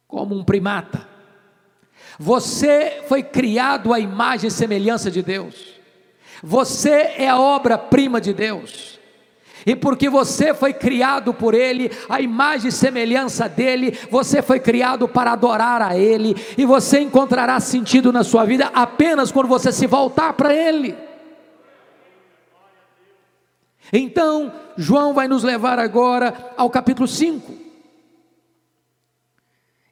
como 0.07 0.35
um 0.35 0.45
primata. 0.45 1.07
Você 2.19 3.03
foi 3.07 3.23
criado 3.23 3.93
à 3.93 4.01
imagem 4.01 4.49
e 4.49 4.51
semelhança 4.51 5.11
de 5.11 5.23
Deus. 5.23 5.75
Você 6.43 6.91
é 6.91 7.29
a 7.29 7.38
obra-prima 7.38 8.21
de 8.21 8.33
Deus 8.33 8.98
e 9.66 9.75
porque 9.77 10.09
você 10.09 10.55
foi 10.55 10.73
criado 10.73 11.33
por 11.35 11.55
Ele, 11.55 11.90
a 12.09 12.21
imagem 12.21 12.68
e 12.68 12.73
semelhança 12.73 13.49
dEle, 13.49 13.99
você 14.11 14.42
foi 14.42 14.61
criado 14.61 15.09
para 15.09 15.33
adorar 15.33 15.83
a 15.83 15.97
Ele, 15.97 16.37
e 16.57 16.64
você 16.64 17.01
encontrará 17.01 17.59
sentido 17.61 18.12
na 18.12 18.25
sua 18.25 18.44
vida 18.44 18.71
apenas 18.75 19.33
quando 19.33 19.49
você 19.49 19.73
se 19.73 19.87
voltar 19.87 20.33
para 20.33 20.55
Ele. 20.55 20.94
Então, 23.92 24.53
João 24.77 25.14
vai 25.14 25.27
nos 25.27 25.42
levar 25.42 25.79
agora 25.79 26.53
ao 26.57 26.68
capítulo 26.68 27.09
5. 27.09 27.53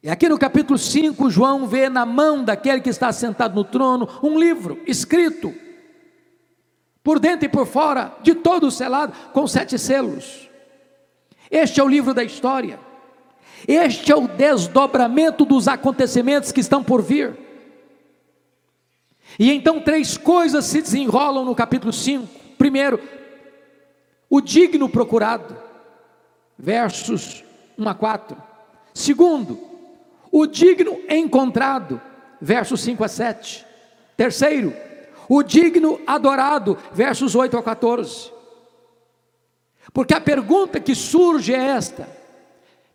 E 0.03 0.09
aqui 0.09 0.29
no 0.29 0.37
capítulo 0.37 0.77
5, 0.77 1.29
João 1.29 1.67
vê 1.67 1.89
na 1.89 2.05
mão 2.05 2.43
daquele 2.43 2.79
que 2.79 2.89
está 2.89 3.11
sentado 3.11 3.55
no 3.55 3.63
trono 3.63 4.07
um 4.21 4.39
livro 4.39 4.79
escrito 4.85 5.53
por 7.07 7.21
dentro 7.21 7.45
e 7.45 7.49
por 7.49 7.65
fora, 7.65 8.13
de 8.21 8.35
todo 8.35 8.69
selado, 8.69 9.13
com 9.31 9.47
sete 9.47 9.79
selos. 9.79 10.49
Este 11.49 11.79
é 11.79 11.83
o 11.85 11.87
livro 11.87 12.13
da 12.13 12.21
história. 12.21 12.77
Este 13.65 14.11
é 14.11 14.15
o 14.17 14.27
desdobramento 14.27 15.45
dos 15.45 15.69
acontecimentos 15.69 16.51
que 16.51 16.59
estão 16.59 16.83
por 16.83 17.01
vir. 17.01 17.33
E 19.39 19.53
então 19.53 19.79
três 19.79 20.17
coisas 20.17 20.65
se 20.65 20.81
desenrolam 20.81 21.45
no 21.45 21.55
capítulo 21.55 21.93
5. 21.93 22.27
Primeiro, 22.57 22.99
o 24.29 24.41
digno 24.41 24.89
procurado, 24.89 25.55
versos 26.59 27.41
1 27.77 27.87
a 27.87 27.95
4. 27.95 28.35
Segundo, 28.93 29.57
o 30.29 30.45
digno 30.45 30.99
encontrado, 31.07 32.01
versos 32.41 32.81
5 32.81 33.01
a 33.01 33.07
7. 33.07 33.65
Terceiro, 34.17 34.86
o 35.29 35.43
digno 35.43 35.99
adorado, 36.07 36.77
versos 36.93 37.35
8 37.35 37.57
a 37.57 37.63
14. 37.63 38.31
Porque 39.93 40.13
a 40.13 40.21
pergunta 40.21 40.79
que 40.79 40.95
surge 40.95 41.53
é 41.53 41.57
esta: 41.57 42.07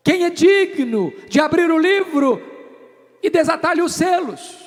quem 0.03 0.25
é 0.25 0.31
digno 0.31 1.13
de 1.29 1.41
abrir 1.41 1.71
o 1.71 1.79
livro 1.79 2.41
e 3.23 3.31
desatar-lhe 3.31 3.83
os 3.83 3.95
selos? 3.95 4.63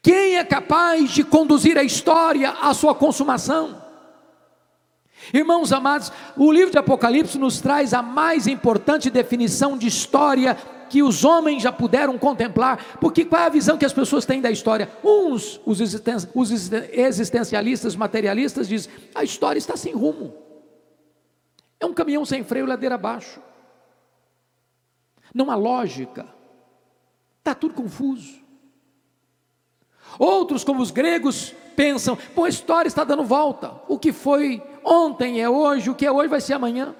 Quem 0.00 0.36
é 0.36 0.44
capaz 0.44 1.10
de 1.10 1.24
conduzir 1.24 1.76
a 1.76 1.82
história 1.82 2.50
à 2.50 2.72
sua 2.72 2.94
consumação? 2.94 3.82
Irmãos 5.34 5.72
amados, 5.72 6.12
o 6.36 6.50
livro 6.50 6.70
de 6.70 6.78
Apocalipse 6.78 7.38
nos 7.38 7.60
traz 7.60 7.92
a 7.92 8.00
mais 8.00 8.46
importante 8.46 9.10
definição 9.10 9.76
de 9.76 9.86
história 9.86 10.56
que 10.88 11.02
os 11.02 11.24
homens 11.24 11.62
já 11.62 11.70
puderam 11.70 12.18
contemplar, 12.18 12.98
porque 13.00 13.24
qual 13.24 13.42
é 13.42 13.46
a 13.46 13.50
visão 13.50 13.78
que 13.78 13.84
as 13.84 13.92
pessoas 13.92 14.24
têm 14.24 14.40
da 14.40 14.50
história? 14.50 14.90
Uns, 15.04 15.60
os, 15.64 15.80
existencialistas, 15.80 17.96
materialistas, 17.96 18.68
dizem: 18.68 18.92
a 19.14 19.22
história 19.22 19.58
está 19.58 19.76
sem 19.76 19.92
rumo, 19.92 20.34
é 21.78 21.86
um 21.86 21.94
caminhão 21.94 22.24
sem 22.24 22.42
freio, 22.42 22.66
ladeira 22.66 22.94
abaixo, 22.94 23.40
não 25.34 25.50
há 25.50 25.56
lógica, 25.56 26.26
está 27.38 27.54
tudo 27.54 27.74
confuso. 27.74 28.38
Outros, 30.18 30.64
como 30.64 30.80
os 30.80 30.90
gregos, 30.90 31.54
pensam: 31.76 32.16
bom, 32.34 32.44
a 32.44 32.48
história 32.48 32.88
está 32.88 33.04
dando 33.04 33.24
volta, 33.24 33.74
o 33.88 33.98
que 33.98 34.12
foi 34.12 34.62
ontem 34.84 35.40
é 35.40 35.48
hoje, 35.48 35.90
o 35.90 35.94
que 35.94 36.06
é 36.06 36.10
hoje 36.10 36.28
vai 36.28 36.40
ser 36.40 36.54
amanhã. 36.54 36.94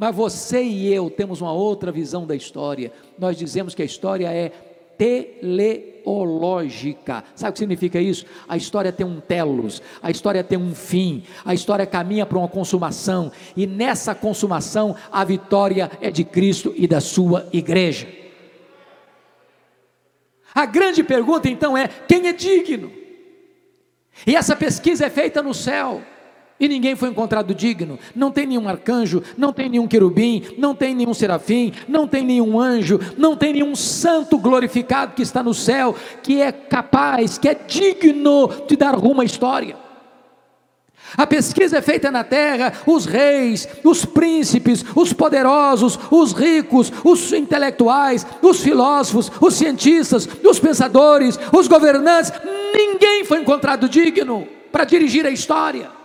Mas 0.00 0.16
você 0.16 0.62
e 0.62 0.90
eu 0.90 1.10
temos 1.10 1.42
uma 1.42 1.52
outra 1.52 1.92
visão 1.92 2.26
da 2.26 2.34
história. 2.34 2.90
Nós 3.18 3.36
dizemos 3.36 3.74
que 3.74 3.82
a 3.82 3.84
história 3.84 4.32
é 4.32 4.48
teleológica. 4.96 7.22
Sabe 7.34 7.50
o 7.50 7.52
que 7.52 7.58
significa 7.58 8.00
isso? 8.00 8.24
A 8.48 8.56
história 8.56 8.90
tem 8.90 9.04
um 9.04 9.20
telos, 9.20 9.82
a 10.02 10.10
história 10.10 10.42
tem 10.42 10.56
um 10.56 10.74
fim, 10.74 11.24
a 11.44 11.52
história 11.52 11.84
caminha 11.84 12.24
para 12.24 12.38
uma 12.38 12.48
consumação, 12.48 13.30
e 13.54 13.66
nessa 13.66 14.14
consumação 14.14 14.96
a 15.12 15.22
vitória 15.22 15.90
é 16.00 16.10
de 16.10 16.24
Cristo 16.24 16.72
e 16.78 16.86
da 16.86 17.02
sua 17.02 17.46
igreja. 17.52 18.08
A 20.54 20.64
grande 20.64 21.04
pergunta 21.04 21.46
então 21.46 21.76
é: 21.76 21.88
quem 22.08 22.26
é 22.26 22.32
digno? 22.32 22.90
E 24.26 24.34
essa 24.34 24.56
pesquisa 24.56 25.04
é 25.04 25.10
feita 25.10 25.42
no 25.42 25.52
céu. 25.52 26.00
E 26.60 26.68
ninguém 26.68 26.94
foi 26.94 27.08
encontrado 27.08 27.54
digno. 27.54 27.98
Não 28.14 28.30
tem 28.30 28.46
nenhum 28.46 28.68
arcanjo, 28.68 29.22
não 29.36 29.52
tem 29.52 29.70
nenhum 29.70 29.88
querubim, 29.88 30.44
não 30.58 30.74
tem 30.74 30.94
nenhum 30.94 31.14
serafim, 31.14 31.72
não 31.88 32.06
tem 32.06 32.22
nenhum 32.22 32.60
anjo, 32.60 33.00
não 33.16 33.34
tem 33.34 33.54
nenhum 33.54 33.74
santo 33.74 34.36
glorificado 34.36 35.14
que 35.14 35.22
está 35.22 35.42
no 35.42 35.54
céu, 35.54 35.96
que 36.22 36.40
é 36.40 36.52
capaz, 36.52 37.38
que 37.38 37.48
é 37.48 37.54
digno 37.54 38.48
de 38.68 38.76
dar 38.76 38.94
rumo 38.94 39.22
à 39.22 39.24
história. 39.24 39.74
A 41.16 41.26
pesquisa 41.26 41.78
é 41.78 41.82
feita 41.82 42.10
na 42.10 42.22
terra, 42.22 42.72
os 42.86 43.04
reis, 43.04 43.66
os 43.82 44.04
príncipes, 44.04 44.84
os 44.94 45.12
poderosos, 45.12 45.98
os 46.08 46.32
ricos, 46.32 46.92
os 47.02 47.32
intelectuais, 47.32 48.24
os 48.40 48.60
filósofos, 48.60 49.32
os 49.40 49.54
cientistas, 49.54 50.28
os 50.44 50.60
pensadores, 50.60 51.36
os 51.52 51.66
governantes, 51.66 52.32
ninguém 52.72 53.24
foi 53.24 53.40
encontrado 53.40 53.88
digno 53.88 54.46
para 54.70 54.84
dirigir 54.84 55.26
a 55.26 55.30
história. 55.30 55.99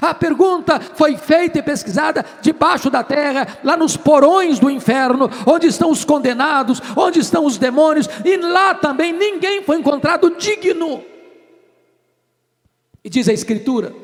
A 0.00 0.12
pergunta 0.14 0.78
foi 0.80 1.16
feita 1.16 1.58
e 1.58 1.62
pesquisada 1.62 2.24
debaixo 2.40 2.90
da 2.90 3.02
terra, 3.02 3.58
lá 3.64 3.76
nos 3.76 3.96
porões 3.96 4.58
do 4.58 4.70
inferno, 4.70 5.30
onde 5.46 5.66
estão 5.66 5.90
os 5.90 6.04
condenados, 6.04 6.80
onde 6.96 7.20
estão 7.20 7.44
os 7.46 7.56
demônios, 7.56 8.08
e 8.24 8.36
lá 8.36 8.74
também 8.74 9.12
ninguém 9.12 9.62
foi 9.62 9.78
encontrado 9.78 10.36
digno. 10.36 11.04
E 13.02 13.08
diz 13.08 13.28
a 13.28 13.32
Escritura 13.32 13.94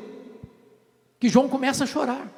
que 1.19 1.29
João 1.29 1.47
começa 1.47 1.83
a 1.83 1.87
chorar 1.87 2.36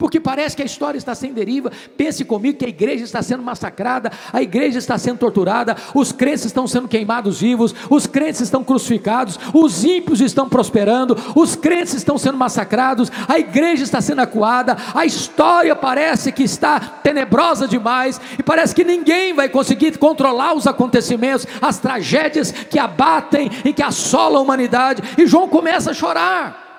porque 0.00 0.18
parece 0.18 0.56
que 0.56 0.62
a 0.62 0.64
história 0.64 0.96
está 0.96 1.14
sem 1.14 1.30
deriva. 1.34 1.70
Pense 1.94 2.24
comigo 2.24 2.58
que 2.58 2.64
a 2.64 2.68
igreja 2.68 3.04
está 3.04 3.20
sendo 3.20 3.42
massacrada, 3.42 4.10
a 4.32 4.40
igreja 4.40 4.78
está 4.78 4.96
sendo 4.96 5.18
torturada, 5.18 5.76
os 5.94 6.10
crentes 6.10 6.46
estão 6.46 6.66
sendo 6.66 6.88
queimados 6.88 7.42
vivos, 7.42 7.74
os 7.90 8.06
crentes 8.06 8.40
estão 8.40 8.64
crucificados, 8.64 9.38
os 9.52 9.84
ímpios 9.84 10.22
estão 10.22 10.48
prosperando, 10.48 11.14
os 11.36 11.54
crentes 11.54 11.92
estão 11.92 12.16
sendo 12.16 12.38
massacrados, 12.38 13.12
a 13.28 13.38
igreja 13.38 13.84
está 13.84 14.00
sendo 14.00 14.22
acuada, 14.22 14.74
a 14.94 15.04
história 15.04 15.76
parece 15.76 16.32
que 16.32 16.44
está 16.44 16.80
tenebrosa 16.80 17.68
demais 17.68 18.18
e 18.38 18.42
parece 18.42 18.74
que 18.74 18.82
ninguém 18.82 19.34
vai 19.34 19.50
conseguir 19.50 19.98
controlar 19.98 20.54
os 20.54 20.66
acontecimentos, 20.66 21.46
as 21.60 21.78
tragédias 21.78 22.52
que 22.52 22.78
abatem 22.78 23.50
e 23.66 23.74
que 23.74 23.82
assolam 23.82 24.38
a 24.38 24.42
humanidade. 24.42 25.02
E 25.18 25.26
João 25.26 25.46
começa 25.46 25.90
a 25.90 25.94
chorar 25.94 26.69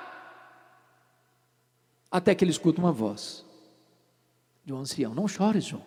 até 2.12 2.36
que 2.36 2.44
ele 2.44 2.52
escuta 2.52 2.82
uma 2.82 2.92
voz 2.92 3.46
de 4.66 4.74
um 4.74 4.78
ancião: 4.78 5.16
Não 5.16 5.28
chores, 5.28 5.64
João, 5.64 5.84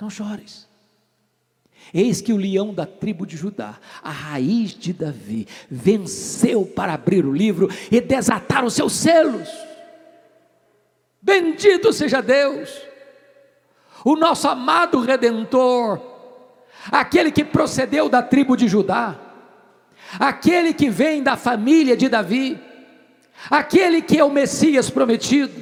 não 0.00 0.08
chores. 0.08 0.66
Eis 1.92 2.20
que 2.20 2.32
o 2.32 2.36
leão 2.36 2.72
da 2.72 2.86
tribo 2.86 3.26
de 3.26 3.36
Judá, 3.36 3.78
a 4.02 4.10
raiz 4.10 4.70
de 4.72 4.92
Davi, 4.92 5.48
venceu 5.68 6.64
para 6.64 6.94
abrir 6.94 7.26
o 7.26 7.32
livro 7.32 7.68
e 7.90 8.00
desatar 8.00 8.64
os 8.64 8.74
seus 8.74 8.92
selos. 8.92 9.48
Bendito 11.20 11.92
seja 11.92 12.20
Deus, 12.20 12.70
o 14.04 14.16
nosso 14.16 14.48
amado 14.48 15.00
redentor, 15.00 16.00
aquele 16.90 17.32
que 17.32 17.44
procedeu 17.44 18.08
da 18.08 18.22
tribo 18.22 18.56
de 18.56 18.68
Judá, 18.68 19.18
aquele 20.18 20.72
que 20.72 20.88
vem 20.88 21.22
da 21.22 21.36
família 21.36 21.96
de 21.96 22.08
Davi 22.08 22.60
aquele 23.50 24.02
que 24.02 24.18
é 24.18 24.24
o 24.24 24.30
Messias 24.30 24.90
prometido, 24.90 25.52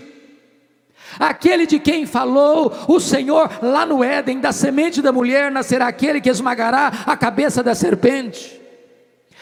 aquele 1.18 1.66
de 1.66 1.78
quem 1.78 2.06
falou 2.06 2.72
o 2.88 3.00
Senhor 3.00 3.50
lá 3.62 3.84
no 3.84 4.02
Éden: 4.04 4.40
da 4.40 4.52
semente 4.52 5.02
da 5.02 5.12
mulher 5.12 5.50
nascerá 5.50 5.88
aquele 5.88 6.20
que 6.20 6.30
esmagará 6.30 6.92
a 7.06 7.16
cabeça 7.16 7.62
da 7.62 7.74
serpente. 7.74 8.60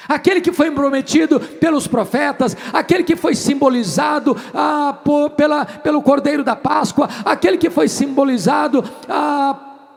Aquele 0.09 0.41
que 0.41 0.53
foi 0.53 0.71
prometido 0.71 1.39
pelos 1.39 1.87
profetas, 1.87 2.57
aquele 2.73 3.05
que 3.05 3.15
foi 3.15 3.35
simbolizado 3.35 4.35
ah, 4.55 4.97
por, 5.05 5.31
pela, 5.31 5.67
pelo 5.67 6.01
Cordeiro 6.01 6.43
da 6.43 6.57
Páscoa, 6.57 7.09
aquele 7.27 7.59
que 7.59 7.69
foi 7.69 7.89
simbolizado 7.89 8.83
ah, 9.07 9.55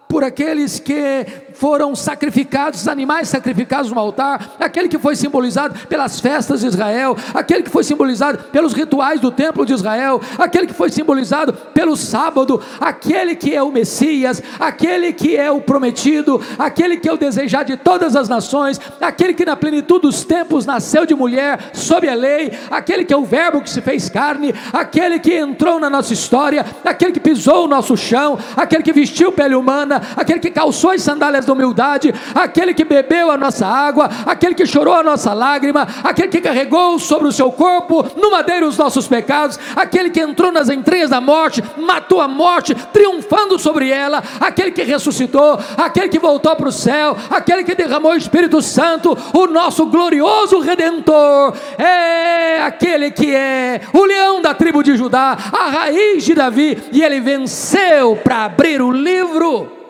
por 0.10 0.26
aqueles 0.26 0.80
que 0.80 1.26
foram 1.54 1.96
sacrificados, 1.96 2.88
animais 2.88 3.30
sacrificados 3.30 3.92
no 3.92 4.00
altar, 4.00 4.56
aquele 4.60 4.88
que 4.88 4.98
foi 4.98 5.16
simbolizado 5.16 5.88
pelas 5.88 6.20
festas 6.20 6.62
de 6.62 6.68
Israel, 6.68 7.16
aquele 7.34 7.64
que 7.64 7.70
foi 7.70 7.84
simbolizado 7.84 8.40
pelos 8.52 8.74
rituais 8.74 9.20
do 9.20 9.32
templo 9.32 9.66
de 9.66 9.74
Israel, 9.74 10.22
aquele 10.38 10.68
que 10.68 10.74
foi 10.74 10.90
simbolizado 10.90 11.54
pelo 11.74 11.96
sábado, 11.96 12.62
aquele 12.80 13.36
que 13.36 13.54
é 13.56 13.62
o 13.62 13.72
Messias, 13.72 14.42
aquele 14.60 15.14
que 15.14 15.36
é 15.36 15.52
o 15.52 15.62
prometido, 15.62 16.42
aquele 16.58 16.98
que 16.98 17.08
é 17.08 17.14
o 17.14 17.18
desejar 17.18 17.64
de 17.64 17.78
todas 17.78 18.16
as 18.16 18.28
nações, 18.28 18.80
aquele 19.00 19.34
que 19.34 19.46
na 19.46 19.56
plenitude 19.56 20.02
dos 20.02 20.24
tempos 20.24 20.66
nasceu 20.66 21.06
de 21.06 21.16
mulher 21.16 21.72
sob 21.74 22.08
a 22.08 22.16
lei, 22.16 22.52
aquele 22.70 23.06
que 23.06 23.14
é 23.14 23.18
o 23.18 23.26
Verbo 23.26 23.62
que 23.62 23.70
se 23.70 23.82
fez 23.82 24.10
carne, 24.10 24.54
aquele 24.74 25.20
que 25.20 25.34
entrou 25.34 25.80
na 25.80 25.90
nossa 25.90 26.14
história, 26.14 26.66
aquele 26.84 27.12
que 27.12 27.20
pisou 27.20 27.66
o 27.66 27.68
nosso 27.68 27.96
chão, 27.96 28.38
aquele 28.56 28.84
que 28.84 28.94
vestiu 28.94 29.32
pele 29.32 29.56
humana, 29.56 30.02
aquele 30.16 30.40
que 30.40 30.52
calçou 30.52 30.92
as 30.92 31.02
sandálias 31.02 31.46
da 31.52 31.54
humildade, 31.54 32.14
aquele 32.34 32.74
que 32.74 32.86
bebeu 32.86 33.30
a 33.30 33.38
nossa 33.38 33.68
água, 33.68 34.10
aquele 34.26 34.56
que 34.56 34.66
chorou 34.66 34.96
a 34.96 35.04
nossa 35.04 35.34
lágrima, 35.34 35.88
aquele 36.04 36.30
que 36.30 36.42
carregou 36.42 36.98
sobre 36.98 37.28
o 37.28 37.32
seu 37.32 37.52
corpo 37.52 38.06
no 38.16 38.32
madeiro 38.32 38.68
os 38.68 38.78
nossos 38.78 39.08
pecados, 39.08 39.60
aquele 39.76 40.10
que 40.10 40.20
entrou 40.20 40.52
nas 40.52 40.70
entranhas 40.70 41.10
da 41.10 41.20
morte, 41.20 41.64
matou 41.78 42.22
a 42.22 42.28
morte, 42.28 42.74
triunfando 42.94 43.60
sobre 43.60 43.90
ela, 43.90 44.24
aquele 44.40 44.72
que 44.72 44.84
ressuscitou, 44.84 45.60
aquele 45.78 46.08
que 46.08 46.20
voltou 46.20 46.56
para 46.56 46.70
o 46.70 46.72
céu, 46.72 47.18
aquele 47.30 47.64
que 47.64 47.76
derramou 47.76 48.14
o 48.14 48.18
Espírito 48.18 48.62
Santo, 48.62 49.18
o 49.34 49.48
nosso 49.48 49.86
glorioso 49.88 50.60
redentor, 50.60 51.54
é 51.78 52.62
aquele 52.62 53.12
que 53.12 53.36
é 53.36 53.82
o 53.94 54.04
leão 54.06 54.42
da 54.42 54.54
tribo 54.54 54.84
de 54.84 54.96
Judá, 54.96 55.38
a 55.52 55.70
raiz 55.70 56.24
de 56.24 56.34
Davi, 56.34 56.78
e 56.92 57.04
ele 57.04 57.20
venceu 57.20 58.16
para 58.16 58.46
abrir 58.46 58.82
o 58.82 58.92
livro 58.92 59.81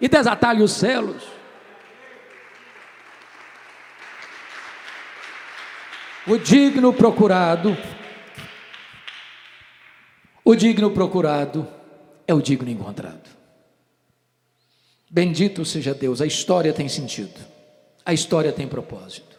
e 0.00 0.08
desatar-lhe 0.08 0.62
os 0.62 0.72
selos. 0.72 1.24
O 6.26 6.36
digno 6.38 6.92
procurado, 6.92 7.76
o 10.44 10.54
digno 10.56 10.90
procurado 10.90 11.68
é 12.26 12.34
o 12.34 12.42
digno 12.42 12.68
encontrado. 12.68 13.30
Bendito 15.08 15.64
seja 15.64 15.94
Deus, 15.94 16.20
a 16.20 16.26
história 16.26 16.72
tem 16.72 16.88
sentido, 16.88 17.40
a 18.04 18.12
história 18.12 18.52
tem 18.52 18.66
propósito. 18.66 19.36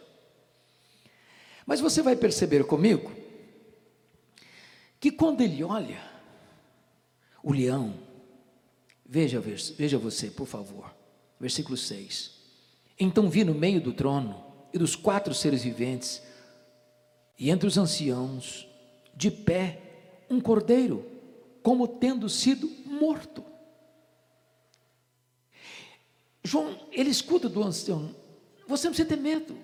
Mas 1.66 1.80
você 1.80 2.00
vai 2.00 2.16
perceber 2.16 2.64
comigo 2.64 3.12
que 4.98 5.10
quando 5.10 5.42
ele 5.42 5.62
olha 5.62 6.02
o 7.42 7.52
leão, 7.52 8.07
Veja, 9.08 9.40
veja 9.40 9.96
você, 9.96 10.30
por 10.30 10.46
favor. 10.46 10.94
Versículo 11.40 11.78
6. 11.78 12.32
Então 13.00 13.30
vi 13.30 13.42
no 13.42 13.54
meio 13.54 13.80
do 13.80 13.94
trono 13.94 14.44
e 14.72 14.76
dos 14.78 14.94
quatro 14.94 15.32
seres 15.32 15.62
viventes, 15.62 16.22
e 17.38 17.48
entre 17.48 17.66
os 17.66 17.78
anciãos, 17.78 18.68
de 19.14 19.30
pé, 19.30 19.80
um 20.28 20.40
cordeiro, 20.40 21.06
como 21.62 21.88
tendo 21.88 22.28
sido 22.28 22.68
morto. 22.84 23.42
João, 26.44 26.78
ele 26.92 27.08
escuta 27.08 27.48
do 27.48 27.62
ancião: 27.62 28.14
Você 28.66 28.88
não 28.88 28.92
precisa 28.92 29.08
ter 29.08 29.16
medo, 29.16 29.56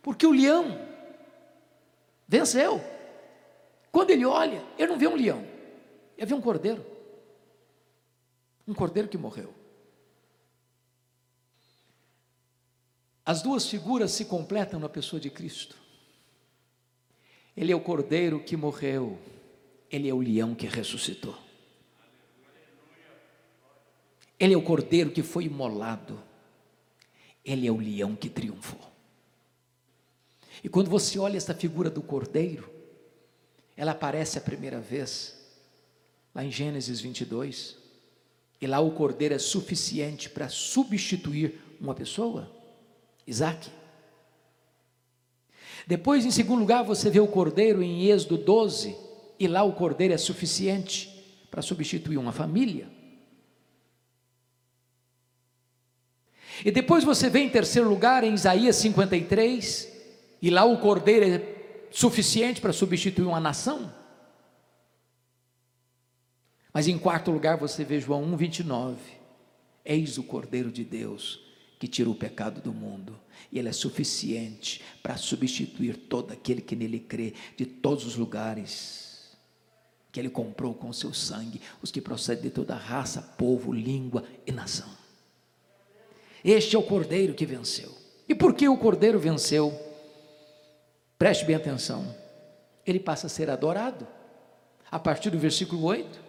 porque 0.00 0.26
o 0.26 0.32
leão 0.32 0.80
venceu. 2.26 2.82
Quando 3.92 4.10
ele 4.10 4.24
olha, 4.24 4.62
ele 4.78 4.92
não 4.92 4.98
vê 4.98 5.06
um 5.06 5.16
leão, 5.16 5.44
ele 6.16 6.26
vê 6.26 6.34
um 6.34 6.40
cordeiro. 6.40 6.95
Um 8.66 8.74
cordeiro 8.74 9.08
que 9.08 9.16
morreu. 9.16 9.54
As 13.24 13.42
duas 13.42 13.68
figuras 13.68 14.12
se 14.12 14.24
completam 14.24 14.78
na 14.78 14.88
pessoa 14.88 15.18
de 15.18 15.30
Cristo. 15.30 15.76
Ele 17.56 17.72
é 17.72 17.76
o 17.76 17.80
cordeiro 17.80 18.38
que 18.38 18.56
morreu, 18.56 19.18
ele 19.90 20.08
é 20.08 20.14
o 20.14 20.20
leão 20.20 20.54
que 20.54 20.66
ressuscitou. 20.66 21.36
Ele 24.38 24.54
é 24.54 24.56
o 24.56 24.62
cordeiro 24.62 25.10
que 25.10 25.22
foi 25.22 25.44
imolado, 25.44 26.22
ele 27.44 27.66
é 27.66 27.70
o 27.70 27.78
leão 27.78 28.14
que 28.14 28.28
triunfou. 28.28 28.92
E 30.62 30.68
quando 30.68 30.90
você 30.90 31.18
olha 31.18 31.36
essa 31.36 31.54
figura 31.54 31.90
do 31.90 32.02
cordeiro, 32.02 32.70
ela 33.76 33.92
aparece 33.92 34.38
a 34.38 34.40
primeira 34.40 34.80
vez, 34.80 35.36
lá 36.34 36.44
em 36.44 36.50
Gênesis 36.50 37.00
22. 37.00 37.85
E 38.60 38.66
lá 38.66 38.80
o 38.80 38.90
cordeiro 38.90 39.34
é 39.34 39.38
suficiente 39.38 40.30
para 40.30 40.48
substituir 40.48 41.60
uma 41.80 41.94
pessoa? 41.94 42.50
Isaac. 43.26 43.68
Depois, 45.86 46.24
em 46.24 46.30
segundo 46.30 46.60
lugar, 46.60 46.82
você 46.82 47.10
vê 47.10 47.20
o 47.20 47.28
cordeiro 47.28 47.82
em 47.82 48.06
Êxodo 48.06 48.38
12, 48.38 48.96
e 49.38 49.46
lá 49.46 49.62
o 49.62 49.72
cordeiro 49.72 50.14
é 50.14 50.18
suficiente 50.18 51.08
para 51.50 51.62
substituir 51.62 52.16
uma 52.16 52.32
família. 52.32 52.88
E 56.64 56.70
depois 56.70 57.04
você 57.04 57.28
vê 57.28 57.40
em 57.40 57.50
terceiro 57.50 57.88
lugar 57.88 58.24
em 58.24 58.34
Isaías 58.34 58.76
53, 58.76 59.92
e 60.40 60.50
lá 60.50 60.64
o 60.64 60.78
cordeiro 60.78 61.26
é 61.26 61.56
suficiente 61.90 62.60
para 62.60 62.72
substituir 62.72 63.26
uma 63.26 63.40
nação. 63.40 63.92
Mas 66.76 66.88
em 66.88 66.98
quarto 66.98 67.30
lugar 67.30 67.56
você 67.56 67.86
vê 67.86 67.98
João 67.98 68.22
1, 68.22 68.36
29. 68.36 68.98
Eis 69.82 70.18
o 70.18 70.22
Cordeiro 70.22 70.70
de 70.70 70.84
Deus 70.84 71.40
que 71.78 71.88
tira 71.88 72.10
o 72.10 72.14
pecado 72.14 72.60
do 72.60 72.70
mundo. 72.70 73.18
E 73.50 73.58
ele 73.58 73.70
é 73.70 73.72
suficiente 73.72 74.84
para 75.02 75.16
substituir 75.16 75.96
todo 75.96 76.34
aquele 76.34 76.60
que 76.60 76.76
nele 76.76 77.00
crê, 77.00 77.32
de 77.56 77.64
todos 77.64 78.04
os 78.04 78.16
lugares 78.16 79.34
que 80.12 80.20
ele 80.20 80.28
comprou 80.28 80.74
com 80.74 80.92
seu 80.92 81.14
sangue, 81.14 81.62
os 81.80 81.90
que 81.90 81.98
procedem 81.98 82.44
de 82.44 82.50
toda 82.50 82.74
raça, 82.74 83.22
povo, 83.22 83.72
língua 83.72 84.22
e 84.46 84.52
nação. 84.52 84.90
Este 86.44 86.76
é 86.76 86.78
o 86.78 86.82
Cordeiro 86.82 87.32
que 87.32 87.46
venceu. 87.46 87.90
E 88.28 88.34
por 88.34 88.52
que 88.52 88.68
o 88.68 88.76
Cordeiro 88.76 89.18
venceu? 89.18 89.72
Preste 91.18 91.46
bem 91.46 91.56
atenção. 91.56 92.14
Ele 92.84 93.00
passa 93.00 93.28
a 93.28 93.30
ser 93.30 93.48
adorado. 93.48 94.06
A 94.90 94.98
partir 94.98 95.30
do 95.30 95.38
versículo 95.38 95.82
8. 95.82 96.25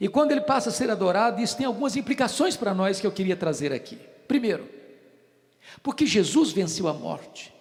E 0.00 0.08
quando 0.08 0.32
ele 0.32 0.40
passa 0.40 0.70
a 0.70 0.72
ser 0.72 0.90
adorado, 0.90 1.40
isso 1.40 1.56
tem 1.56 1.66
algumas 1.66 1.96
implicações 1.96 2.56
para 2.56 2.74
nós 2.74 3.00
que 3.00 3.06
eu 3.06 3.12
queria 3.12 3.36
trazer 3.36 3.72
aqui. 3.72 3.98
Primeiro, 4.26 4.68
porque 5.82 6.06
Jesus 6.06 6.52
venceu 6.52 6.88
a 6.88 6.92
morte, 6.92 7.52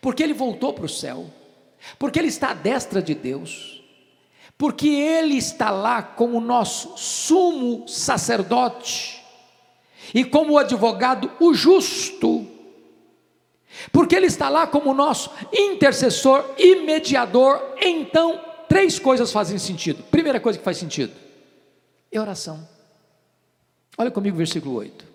porque 0.00 0.22
ele 0.22 0.34
voltou 0.34 0.72
para 0.72 0.84
o 0.84 0.88
céu, 0.88 1.26
porque 1.98 2.18
ele 2.18 2.28
está 2.28 2.50
à 2.50 2.54
destra 2.54 3.00
de 3.00 3.14
Deus, 3.14 3.82
porque 4.58 4.88
ele 4.88 5.36
está 5.36 5.70
lá 5.70 6.02
como 6.02 6.40
nosso 6.40 6.96
sumo 6.96 7.88
sacerdote 7.88 9.22
e 10.12 10.24
como 10.24 10.58
advogado 10.58 11.30
o 11.40 11.54
justo, 11.54 12.46
porque 13.90 14.14
ele 14.14 14.26
está 14.26 14.48
lá 14.48 14.66
como 14.66 14.94
nosso 14.94 15.30
intercessor 15.52 16.44
e 16.58 16.76
mediador. 16.76 17.60
Então, 17.80 18.40
três 18.68 18.98
coisas 18.98 19.32
fazem 19.32 19.58
sentido. 19.58 20.02
Primeira 20.04 20.38
coisa 20.38 20.58
que 20.58 20.64
faz 20.64 20.76
sentido 20.76 21.23
é 22.16 22.20
oração. 22.20 22.66
Olha 23.96 24.10
comigo 24.10 24.34
o 24.34 24.38
versículo 24.38 24.74
8. 24.76 25.14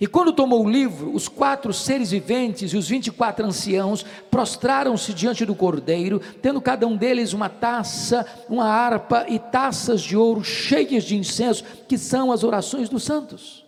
E 0.00 0.06
quando 0.06 0.32
tomou 0.32 0.64
o 0.64 0.70
livro, 0.70 1.12
os 1.12 1.26
quatro 1.26 1.72
seres 1.72 2.12
viventes 2.12 2.72
e 2.72 2.76
os 2.76 2.88
vinte 2.88 3.08
e 3.08 3.10
quatro 3.10 3.44
anciãos 3.44 4.04
prostraram-se 4.30 5.12
diante 5.12 5.44
do 5.44 5.56
cordeiro, 5.56 6.20
tendo 6.40 6.60
cada 6.60 6.86
um 6.86 6.96
deles 6.96 7.32
uma 7.32 7.48
taça, 7.48 8.24
uma 8.48 8.64
harpa 8.64 9.26
e 9.28 9.40
taças 9.40 10.00
de 10.00 10.16
ouro 10.16 10.44
cheias 10.44 11.02
de 11.02 11.16
incenso, 11.16 11.64
que 11.88 11.98
são 11.98 12.30
as 12.30 12.44
orações 12.44 12.88
dos 12.88 13.02
santos. 13.02 13.66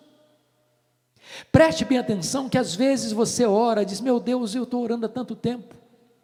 Preste 1.51 1.85
bem 1.85 1.99
atenção 1.99 2.49
que 2.49 2.59
às 2.59 2.77
vezes 2.77 3.11
você 3.11 3.45
ora 3.45 3.85
diz: 3.85 4.01
Meu 4.01 4.21
Deus, 4.21 4.55
eu 4.55 4.63
estou 4.63 4.85
orando 4.85 5.07
há 5.07 5.09
tanto 5.09 5.35
tempo, 5.35 5.75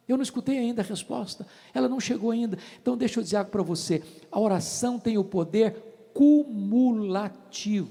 eu 0.09 0.16
não 0.16 0.23
escutei 0.23 0.59
ainda 0.59 0.83
a 0.83 0.85
resposta, 0.85 1.47
ela 1.75 1.88
não 1.88 1.99
chegou 1.99 2.31
ainda. 2.31 2.57
Então, 2.81 2.97
deixa 2.97 3.19
eu 3.19 3.25
dizer 3.25 3.37
algo 3.37 3.51
para 3.51 3.62
você: 3.62 4.03
a 4.31 4.38
oração 4.38 4.99
tem 5.01 5.19
o 5.19 5.25
poder 5.25 5.75
cumulativo. 6.14 7.87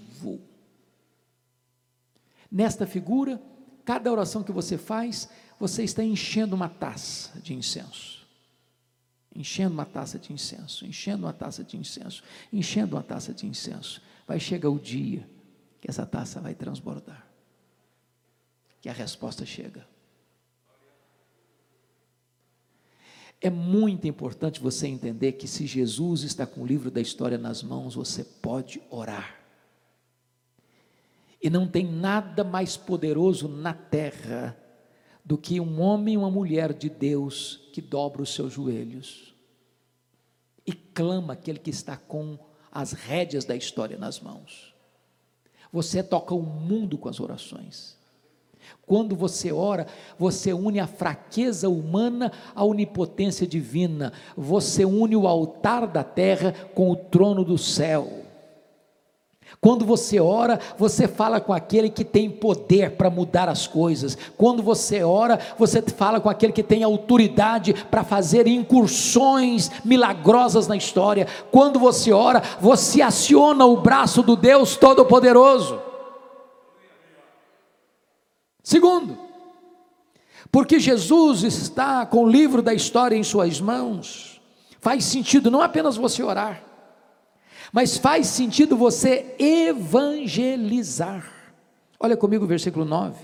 Nesta 2.50 2.88
figura, 2.88 3.42
cada 3.84 4.10
oração 4.12 4.44
que 4.44 4.52
você 4.52 4.78
faz, 4.78 5.30
você 5.60 5.84
está 5.84 6.04
enchendo 6.04 6.56
uma 6.56 6.70
taça 6.70 7.40
de 7.42 7.54
incenso. 7.54 8.26
Enchendo 9.36 9.74
uma 9.74 9.86
taça 9.86 10.18
de 10.18 10.32
incenso, 10.32 10.86
enchendo 10.86 11.26
uma 11.26 11.34
taça 11.34 11.62
de 11.64 11.76
incenso, 11.76 12.24
enchendo 12.54 12.96
uma 12.96 13.04
taça 13.04 13.34
de 13.34 13.46
incenso. 13.46 14.02
Vai 14.26 14.40
chegar 14.40 14.70
o 14.70 14.80
dia 14.80 15.30
que 15.82 15.90
essa 15.90 16.06
taça 16.06 16.40
vai 16.40 16.56
transbordar. 16.56 17.28
Que 18.82 18.88
a 18.88 18.94
resposta 18.94 19.46
chega. 19.46 19.86
É 23.46 23.50
muito 23.52 24.08
importante 24.08 24.60
você 24.60 24.88
entender 24.88 25.34
que 25.34 25.48
se 25.48 25.68
Jesus 25.68 26.24
está 26.24 26.48
com 26.48 26.64
o 26.64 26.66
livro 26.66 26.90
da 26.90 27.00
história 27.00 27.38
nas 27.38 27.62
mãos, 27.62 27.94
você 27.94 28.24
pode 28.24 28.82
orar. 28.90 29.40
E 31.40 31.48
não 31.48 31.68
tem 31.68 31.86
nada 31.86 32.44
mais 32.44 32.76
poderoso 32.76 33.48
na 33.48 33.72
terra 33.72 34.58
do 35.24 35.38
que 35.38 35.60
um 35.60 35.80
homem 35.80 36.16
e 36.16 36.18
uma 36.18 36.32
mulher 36.32 36.74
de 36.74 36.90
Deus 36.90 37.70
que 37.72 37.84
dobra 37.84 38.24
os 38.24 38.34
seus 38.34 38.54
joelhos 38.54 39.36
e 40.66 40.74
clama 40.74 41.34
aquele 41.34 41.60
que 41.60 41.70
está 41.70 41.96
com 41.96 42.40
as 42.72 42.94
rédeas 42.94 43.46
da 43.46 43.56
história 43.56 43.96
nas 43.96 44.20
mãos. 44.20 44.74
Você 45.72 46.02
toca 46.02 46.34
o 46.34 46.42
mundo 46.42 46.98
com 46.98 47.10
as 47.10 47.20
orações. 47.20 47.96
Quando 48.86 49.16
você 49.16 49.52
ora, 49.52 49.88
você 50.18 50.54
une 50.54 50.80
a 50.80 50.88
fraqueza 50.88 51.68
humana 51.68 52.32
à 52.56 52.64
onipotência 52.64 53.48
divina. 53.48 54.14
Você 54.38 54.86
une 54.86 55.16
o 55.16 55.28
altar 55.28 55.88
da 55.88 56.04
terra 56.04 56.54
com 56.74 56.92
o 56.92 56.96
trono 56.96 57.44
do 57.44 57.58
céu. 57.58 58.26
Quando 59.62 59.86
você 59.86 60.20
ora, 60.20 60.60
você 60.78 61.08
fala 61.08 61.40
com 61.40 61.52
aquele 61.52 61.90
que 61.90 62.04
tem 62.04 62.30
poder 62.30 62.92
para 62.92 63.10
mudar 63.10 63.50
as 63.50 63.66
coisas. 63.66 64.18
Quando 64.38 64.62
você 64.62 65.04
ora, 65.04 65.40
você 65.58 65.82
fala 65.82 66.20
com 66.20 66.30
aquele 66.30 66.54
que 66.54 66.64
tem 66.64 66.84
autoridade 66.84 67.74
para 67.90 68.04
fazer 68.04 68.48
incursões 68.48 69.72
milagrosas 69.84 70.68
na 70.68 70.76
história. 70.76 71.28
Quando 71.52 71.80
você 71.80 72.12
ora, 72.12 72.44
você 72.60 73.02
aciona 73.02 73.66
o 73.66 73.78
braço 73.78 74.22
do 74.22 74.36
Deus 74.36 74.76
Todo-Poderoso. 74.76 75.95
Segundo, 78.66 79.16
porque 80.52 80.80
Jesus 80.80 81.44
está 81.44 82.04
com 82.04 82.24
o 82.24 82.28
livro 82.28 82.64
da 82.64 82.74
história 82.74 83.16
em 83.16 83.22
suas 83.22 83.62
mãos, 83.62 84.42
faz 84.82 85.06
sentido 85.06 85.52
não 85.52 85.62
apenas 85.62 85.96
você 85.96 86.24
orar, 86.24 86.64
mas 87.72 87.96
faz 87.96 88.26
sentido 88.26 88.76
você 88.76 89.36
evangelizar. 89.38 91.32
Olha 92.00 92.18
comigo 92.18 92.44
o 92.44 92.48
versículo 92.48 92.86
9. 92.86 93.16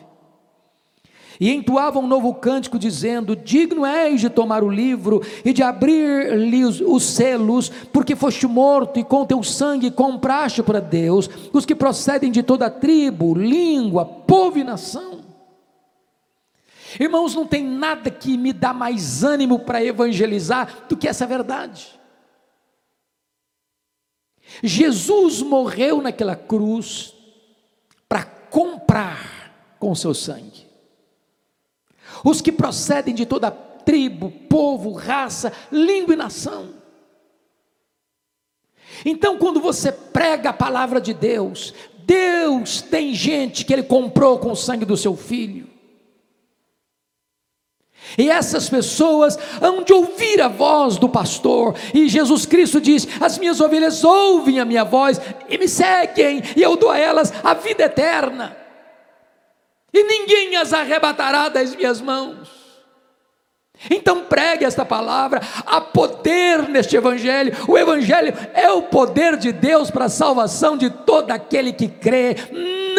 E 1.39 1.51
entoava 1.51 1.97
um 1.97 2.05
novo 2.05 2.35
cântico, 2.35 2.77
dizendo: 2.77 3.35
Digno 3.35 3.83
és 3.83 4.21
de 4.21 4.29
tomar 4.29 4.63
o 4.63 4.69
livro 4.69 5.23
e 5.43 5.51
de 5.51 5.63
abrir-lhe 5.63 6.63
os, 6.63 6.79
os 6.79 7.01
selos, 7.01 7.67
porque 7.91 8.15
foste 8.15 8.45
morto 8.45 8.99
e 8.99 9.03
com 9.03 9.25
teu 9.25 9.41
sangue 9.41 9.89
compraste 9.89 10.61
para 10.61 10.79
Deus 10.79 11.27
os 11.51 11.65
que 11.65 11.73
procedem 11.73 12.31
de 12.31 12.43
toda 12.43 12.69
tribo, 12.69 13.33
língua, 13.33 14.05
povo 14.05 14.59
e 14.59 14.63
nação. 14.63 15.20
Irmãos, 16.99 17.35
não 17.35 17.45
tem 17.45 17.63
nada 17.63 18.09
que 18.09 18.37
me 18.37 18.51
dá 18.53 18.73
mais 18.73 19.23
ânimo 19.23 19.59
para 19.59 19.83
evangelizar 19.83 20.87
do 20.87 20.97
que 20.97 21.07
essa 21.07 21.25
verdade. 21.25 21.99
Jesus 24.61 25.41
morreu 25.41 26.01
naquela 26.01 26.35
cruz 26.35 27.13
para 28.09 28.25
comprar 28.25 29.75
com 29.79 29.95
seu 29.95 30.13
sangue 30.13 30.71
os 32.23 32.41
que 32.41 32.51
procedem 32.51 33.15
de 33.15 33.25
toda 33.25 33.49
tribo, 33.49 34.31
povo, 34.49 34.91
raça, 34.91 35.51
língua 35.71 36.13
e 36.13 36.17
nação. 36.17 36.73
Então, 39.05 39.37
quando 39.37 39.59
você 39.59 39.91
prega 39.91 40.49
a 40.49 40.53
palavra 40.53 40.99
de 40.99 41.13
Deus, 41.13 41.73
Deus 42.05 42.81
tem 42.81 43.13
gente 43.13 43.65
que 43.65 43.73
Ele 43.73 43.83
comprou 43.83 44.37
com 44.37 44.51
o 44.51 44.55
sangue 44.55 44.85
do 44.85 44.97
seu 44.97 45.15
filho. 45.15 45.70
E 48.17 48.29
essas 48.29 48.69
pessoas 48.69 49.37
hão 49.61 49.83
de 49.83 49.93
ouvir 49.93 50.41
a 50.41 50.47
voz 50.47 50.97
do 50.97 51.07
pastor, 51.07 51.75
e 51.93 52.09
Jesus 52.09 52.45
Cristo 52.45 52.81
diz: 52.81 53.07
As 53.19 53.37
minhas 53.37 53.61
ovelhas 53.61 54.03
ouvem 54.03 54.59
a 54.59 54.65
minha 54.65 54.83
voz 54.83 55.19
e 55.49 55.57
me 55.57 55.67
seguem, 55.67 56.41
e 56.55 56.61
eu 56.61 56.75
dou 56.75 56.89
a 56.89 56.97
elas 56.97 57.33
a 57.43 57.53
vida 57.53 57.83
eterna, 57.83 58.55
e 59.93 60.03
ninguém 60.03 60.55
as 60.57 60.73
arrebatará 60.73 61.49
das 61.49 61.75
minhas 61.75 62.01
mãos. 62.01 62.61
Então 63.89 64.25
pregue 64.25 64.63
esta 64.63 64.85
palavra, 64.85 65.41
há 65.65 65.81
poder 65.81 66.69
neste 66.69 66.95
Evangelho, 66.95 67.55
o 67.67 67.77
Evangelho 67.77 68.33
é 68.53 68.69
o 68.71 68.83
poder 68.83 69.37
de 69.37 69.51
Deus 69.51 69.89
para 69.89 70.05
a 70.05 70.09
salvação 70.09 70.77
de 70.77 70.89
todo 70.89 71.31
aquele 71.31 71.73
que 71.73 71.87
crê, 71.87 72.35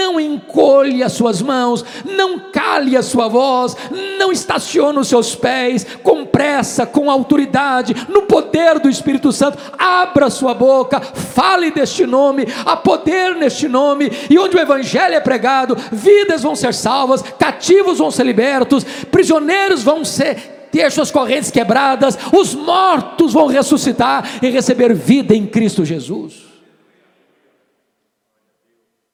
não 0.03 0.19
encolhe 0.19 1.03
as 1.03 1.13
suas 1.13 1.41
mãos, 1.41 1.85
não 2.05 2.39
cale 2.51 2.97
a 2.97 3.03
sua 3.03 3.29
voz, 3.29 3.77
não 4.19 4.33
estacione 4.33 4.99
os 4.99 5.07
seus 5.07 5.35
pés, 5.35 5.87
com 6.03 6.27
pressa, 6.27 6.85
com 6.85 7.09
autoridade, 7.09 7.95
no 8.09 8.23
poder 8.23 8.81
do 8.81 8.89
Espírito 8.89 9.31
Santo, 9.31 9.59
abra 9.79 10.29
sua 10.29 10.55
boca, 10.55 11.01
fale 11.01 11.71
deste 11.71 12.05
nome, 12.05 12.47
há 12.67 12.77
poder 12.77 13.37
neste 13.37 13.69
nome, 13.69 14.11
e 14.29 14.39
onde 14.39 14.57
o 14.57 14.61
Evangelho 14.61 15.15
é 15.15 15.21
pregado, 15.21 15.77
vidas 15.93 16.43
vão 16.43 16.57
ser 16.57 16.75
salvas, 16.75 17.23
cativos 17.39 17.99
vão 17.99 18.11
ser 18.11 18.25
libertos, 18.25 18.85
prisioneiros 19.11 19.83
vão 19.83 20.05
ser 20.05 20.61
ter 20.73 20.91
suas 20.91 21.11
correntes 21.11 21.51
quebradas, 21.51 22.19
os 22.33 22.55
mortos 22.55 23.35
vão 23.35 23.47
ressuscitar 23.47 24.43
e 24.43 24.49
receber 24.49 24.95
vida 24.95 25.37
em 25.37 25.47
Cristo 25.47 25.85
Jesus. 25.85 26.45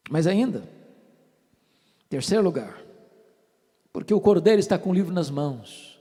Mas 0.08 0.26
ainda, 0.26 0.77
terceiro 2.08 2.42
lugar, 2.42 2.82
porque 3.92 4.14
o 4.14 4.20
cordeiro 4.20 4.60
está 4.60 4.78
com 4.78 4.90
o 4.90 4.94
livro 4.94 5.12
nas 5.12 5.30
mãos. 5.30 5.98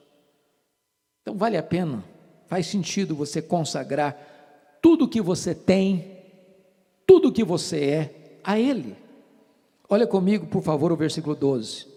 Então 1.21 1.35
vale 1.35 1.57
a 1.57 1.63
pena, 1.63 2.03
faz 2.47 2.67
sentido 2.67 3.15
você 3.15 3.41
consagrar 3.41 4.79
tudo 4.81 5.07
que 5.07 5.21
você 5.21 5.53
tem, 5.53 6.17
tudo 7.05 7.31
que 7.31 7.43
você 7.43 7.83
é 7.83 8.39
a 8.43 8.57
Ele. 8.57 8.95
Olha 9.89 10.07
comigo, 10.07 10.47
por 10.47 10.61
favor, 10.61 10.91
o 10.91 10.97
versículo 10.97 11.35
12. 11.35 11.87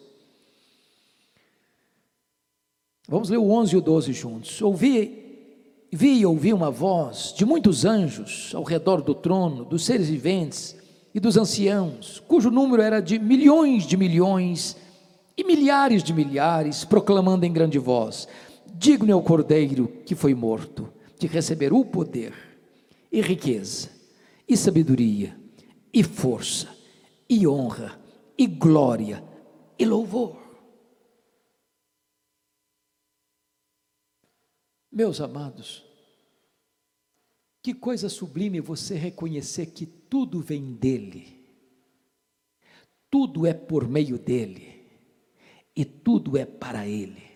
Vamos 3.08 3.28
ler 3.28 3.38
o 3.38 3.50
11 3.50 3.74
e 3.74 3.78
o 3.78 3.80
12 3.80 4.12
juntos. 4.12 4.62
Ouvi, 4.62 5.86
vi 5.92 6.20
e 6.20 6.26
ouvi 6.26 6.52
uma 6.52 6.70
voz 6.70 7.34
de 7.36 7.44
muitos 7.44 7.84
anjos 7.84 8.52
ao 8.54 8.62
redor 8.62 9.02
do 9.02 9.14
trono, 9.14 9.64
dos 9.64 9.84
seres 9.84 10.08
viventes 10.08 10.76
e 11.14 11.20
dos 11.20 11.36
anciãos, 11.36 12.22
cujo 12.26 12.50
número 12.50 12.82
era 12.82 13.00
de 13.00 13.18
milhões 13.18 13.84
de 13.84 13.96
milhões 13.96 14.76
e 15.36 15.44
milhares 15.44 16.02
de 16.02 16.12
milhares, 16.12 16.84
proclamando 16.84 17.44
em 17.44 17.52
grande 17.52 17.78
voz: 17.78 18.28
Digno 18.74 19.10
é 19.10 19.14
o 19.14 19.22
cordeiro 19.22 19.88
que 20.04 20.14
foi 20.14 20.34
morto 20.34 20.92
de 21.18 21.26
receber 21.26 21.72
o 21.72 21.84
poder, 21.84 22.34
e 23.10 23.20
riqueza, 23.20 23.90
e 24.48 24.56
sabedoria, 24.56 25.36
e 25.92 26.02
força, 26.02 26.68
e 27.28 27.46
honra, 27.46 27.98
e 28.38 28.46
glória, 28.46 29.22
e 29.78 29.84
louvor. 29.84 30.38
Meus 34.92 35.20
amados, 35.20 35.89
que 37.62 37.74
coisa 37.74 38.08
sublime 38.08 38.60
você 38.60 38.96
reconhecer 38.96 39.66
que 39.66 39.86
tudo 39.86 40.40
vem 40.40 40.72
dele, 40.74 41.44
tudo 43.10 43.46
é 43.46 43.52
por 43.52 43.88
meio 43.88 44.18
dele, 44.18 44.80
e 45.74 45.84
tudo 45.84 46.36
é 46.36 46.44
para 46.44 46.86
ele. 46.86 47.30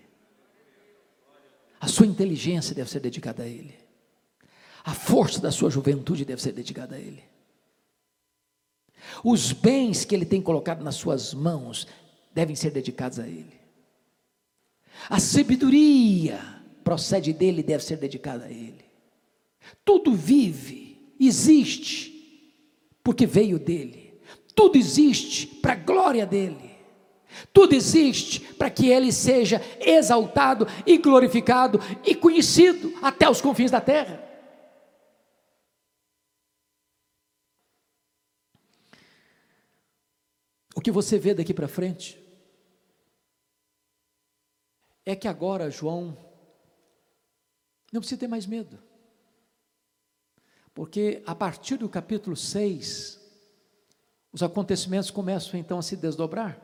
A 1.84 1.86
sua 1.86 2.06
inteligência 2.06 2.74
deve 2.74 2.88
ser 2.88 3.00
dedicada 3.00 3.42
a 3.42 3.46
Ele. 3.46 3.74
A 4.82 4.94
força 4.94 5.38
da 5.38 5.52
sua 5.52 5.68
juventude 5.68 6.24
deve 6.24 6.40
ser 6.40 6.52
dedicada 6.52 6.96
a 6.96 6.98
Ele. 6.98 7.22
Os 9.22 9.52
bens 9.52 10.02
que 10.02 10.14
Ele 10.14 10.24
tem 10.24 10.40
colocado 10.40 10.82
nas 10.82 10.94
suas 10.94 11.34
mãos 11.34 11.86
devem 12.32 12.56
ser 12.56 12.70
dedicados 12.70 13.18
a 13.18 13.28
Ele. 13.28 13.52
A 15.10 15.20
sabedoria 15.20 16.40
procede 16.82 17.34
dele 17.34 17.60
e 17.60 17.64
deve 17.64 17.84
ser 17.84 17.98
dedicada 17.98 18.46
a 18.46 18.50
Ele. 18.50 18.82
Tudo 19.84 20.14
vive, 20.14 21.14
existe, 21.18 22.54
porque 23.02 23.26
veio 23.26 23.58
dele. 23.58 24.20
Tudo 24.54 24.76
existe 24.76 25.46
para 25.46 25.72
a 25.72 25.76
glória 25.76 26.26
dele. 26.26 26.74
Tudo 27.52 27.74
existe 27.74 28.40
para 28.54 28.70
que 28.70 28.88
ele 28.88 29.12
seja 29.12 29.60
exaltado 29.80 30.66
e 30.86 30.98
glorificado 30.98 31.80
e 32.04 32.14
conhecido 32.14 32.92
até 33.02 33.28
os 33.28 33.40
confins 33.40 33.70
da 33.70 33.80
terra. 33.80 34.22
O 40.76 40.80
que 40.80 40.90
você 40.90 41.18
vê 41.18 41.34
daqui 41.34 41.54
para 41.54 41.68
frente 41.68 42.18
é 45.06 45.14
que 45.14 45.28
agora 45.28 45.70
João 45.70 46.16
não 47.92 48.00
precisa 48.00 48.18
ter 48.18 48.28
mais 48.28 48.46
medo. 48.46 48.78
Porque 50.74 51.22
a 51.24 51.34
partir 51.34 51.76
do 51.76 51.88
capítulo 51.88 52.36
6, 52.36 53.20
os 54.32 54.42
acontecimentos 54.42 55.10
começam 55.10 55.58
então 55.58 55.78
a 55.78 55.82
se 55.82 55.96
desdobrar. 55.96 56.60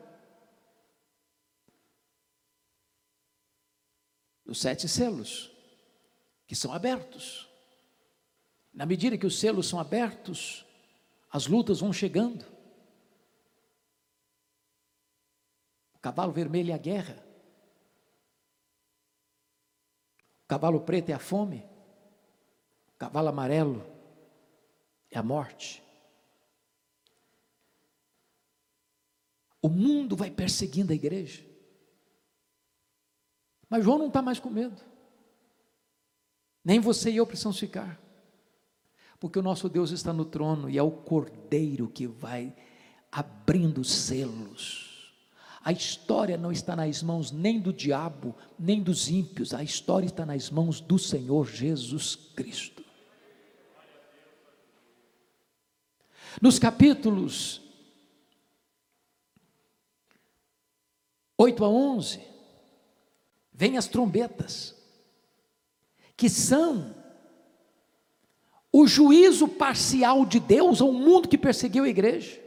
os 4.51 4.59
sete 4.59 4.87
selos, 4.87 5.49
que 6.45 6.55
são 6.55 6.73
abertos. 6.73 7.49
Na 8.73 8.85
medida 8.85 9.17
que 9.17 9.25
os 9.25 9.39
selos 9.39 9.67
são 9.67 9.79
abertos, 9.79 10.65
as 11.31 11.47
lutas 11.47 11.79
vão 11.79 11.93
chegando. 11.93 12.45
O 15.95 15.99
cavalo 15.99 16.33
vermelho 16.33 16.71
é 16.71 16.73
a 16.73 16.77
guerra. 16.77 17.23
O 20.43 20.47
cavalo 20.47 20.81
preto 20.81 21.09
é 21.09 21.13
a 21.13 21.19
fome. 21.19 21.65
O 22.89 22.97
cavalo 22.97 23.29
amarelo 23.29 23.90
é 25.11 25.19
a 25.19 25.23
morte. 25.23 25.83
O 29.61 29.69
mundo 29.69 30.15
vai 30.15 30.31
perseguindo 30.31 30.91
a 30.91 30.95
igreja. 30.95 31.45
Mas 33.69 33.83
João 33.83 33.99
não 33.99 34.07
está 34.07 34.21
mais 34.21 34.39
com 34.39 34.49
medo. 34.49 34.81
Nem 36.63 36.79
você 36.79 37.11
e 37.11 37.17
eu 37.17 37.27
precisamos 37.27 37.59
ficar. 37.59 38.01
Porque 39.19 39.37
o 39.37 39.43
nosso 39.43 39.69
Deus 39.69 39.91
está 39.91 40.11
no 40.11 40.25
trono 40.25 40.69
e 40.69 40.77
é 40.77 40.83
o 40.83 40.91
cordeiro 40.91 41.87
que 41.87 42.07
vai 42.07 42.55
abrindo 43.11 43.83
selos. 43.83 45.13
A 45.63 45.71
história 45.71 46.37
não 46.37 46.51
está 46.51 46.75
nas 46.75 47.03
mãos 47.03 47.31
nem 47.31 47.59
do 47.59 47.71
diabo, 47.71 48.35
nem 48.57 48.81
dos 48.81 49.09
ímpios, 49.09 49.53
a 49.53 49.61
história 49.61 50.07
está 50.07 50.25
nas 50.25 50.49
mãos 50.49 50.81
do 50.81 50.97
Senhor 50.97 51.47
Jesus 51.47 52.15
Cristo. 52.15 52.80
Nos 56.39 56.59
capítulos 56.59 57.61
8 61.41 61.65
a 61.65 61.69
11, 61.69 62.21
vêm 63.51 63.75
as 63.75 63.87
trombetas, 63.87 64.75
que 66.15 66.29
são 66.29 66.95
o 68.71 68.85
juízo 68.85 69.47
parcial 69.47 70.23
de 70.23 70.39
Deus 70.39 70.81
ao 70.81 70.93
mundo 70.93 71.27
que 71.27 71.37
perseguiu 71.37 71.83
a 71.83 71.89
igreja. 71.89 72.39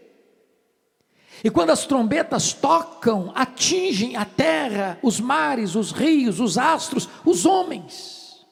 E 1.42 1.50
quando 1.50 1.70
as 1.70 1.84
trombetas 1.86 2.52
tocam, 2.52 3.32
atingem 3.34 4.16
a 4.16 4.24
terra, 4.24 4.98
os 5.02 5.18
mares, 5.18 5.74
os 5.74 5.90
rios, 5.90 6.38
os 6.38 6.56
astros, 6.56 7.08
os 7.24 7.44
homens, 7.44 8.46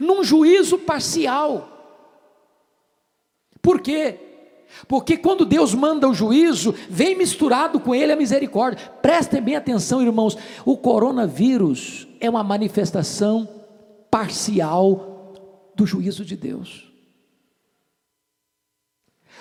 num 0.00 0.24
juízo 0.24 0.78
parcial. 0.78 1.75
Por 3.66 3.80
quê? 3.80 4.14
Porque 4.86 5.16
quando 5.16 5.44
Deus 5.44 5.74
manda 5.74 6.08
o 6.08 6.14
juízo, 6.14 6.72
vem 6.88 7.16
misturado 7.18 7.80
com 7.80 7.92
ele 7.92 8.12
a 8.12 8.16
misericórdia. 8.16 8.92
Prestem 9.02 9.42
bem 9.42 9.56
atenção, 9.56 10.00
irmãos. 10.00 10.38
O 10.64 10.76
coronavírus 10.76 12.06
é 12.20 12.30
uma 12.30 12.44
manifestação 12.44 13.48
parcial 14.08 15.34
do 15.74 15.84
juízo 15.84 16.24
de 16.24 16.36
Deus. 16.36 16.92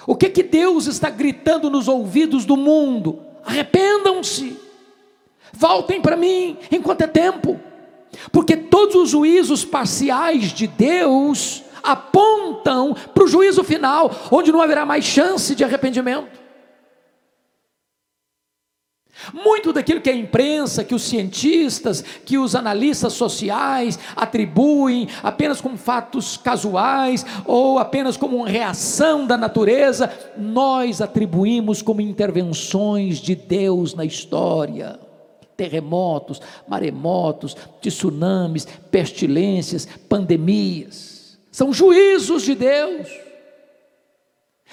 O 0.08 0.16
que 0.16 0.32
que 0.32 0.42
Deus 0.42 0.88
está 0.88 1.12
gritando 1.12 1.70
nos 1.70 1.88
ouvidos 1.88 2.46
do 2.46 2.58
mundo? 2.58 3.22
Arrependam-se. 3.46 4.58
Voltem 5.54 6.02
para 6.02 6.18
mim 6.18 6.58
enquanto 6.72 7.02
é 7.02 7.08
tempo. 7.08 7.60
Porque 8.32 8.58
todos 8.58 8.96
os 8.96 9.10
juízos 9.12 9.64
parciais 9.64 10.52
de 10.52 10.66
Deus 10.66 11.64
apontam 11.86 12.96
para 13.14 13.24
o 13.24 13.28
juízo 13.28 13.64
final, 13.64 14.12
onde 14.32 14.52
não 14.52 14.62
haverá 14.62 14.86
mais 14.86 15.06
chance 15.06 15.56
de 15.56 15.64
arrependimento. 15.64 16.46
Muito 19.34 19.72
daquilo 19.72 20.02
que 20.02 20.10
a 20.10 20.16
imprensa, 20.16 20.84
que 20.84 20.94
os 20.94 21.04
cientistas, 21.04 22.04
que 22.26 22.38
os 22.38 22.54
analistas 22.54 23.14
sociais 23.14 23.98
atribuem 24.16 25.08
apenas 25.24 25.62
como 25.62 25.78
fatos 25.78 26.38
casuais 26.38 27.26
ou 27.46 27.80
apenas 27.80 28.18
como 28.18 28.38
uma 28.38 28.48
reação 28.48 29.26
da 29.26 29.38
natureza, 29.38 30.12
nós 30.38 31.02
atribuímos 31.02 31.82
como 31.82 32.02
intervenções 32.02 33.18
de 33.18 33.36
Deus 33.36 33.96
na 33.96 34.04
história. 34.04 35.00
Terremotos, 35.56 36.42
maremotos, 36.68 37.56
tsunamis, 37.82 38.68
pestilências, 38.92 39.88
pandemias 40.10 41.15
são 41.56 41.72
juízos 41.72 42.44
de 42.44 42.54
Deus, 42.54 43.08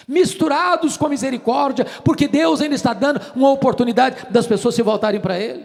misturados 0.09 0.97
com 0.97 1.09
misericórdia, 1.09 1.85
porque 2.03 2.27
Deus 2.27 2.61
ainda 2.61 2.75
está 2.75 2.93
dando 2.93 3.21
uma 3.37 3.53
oportunidade 3.53 4.27
das 4.31 4.49
pessoas 4.49 4.75
se 4.75 4.83
voltarem 4.83 5.21
para 5.21 5.39
Ele. 5.39 5.65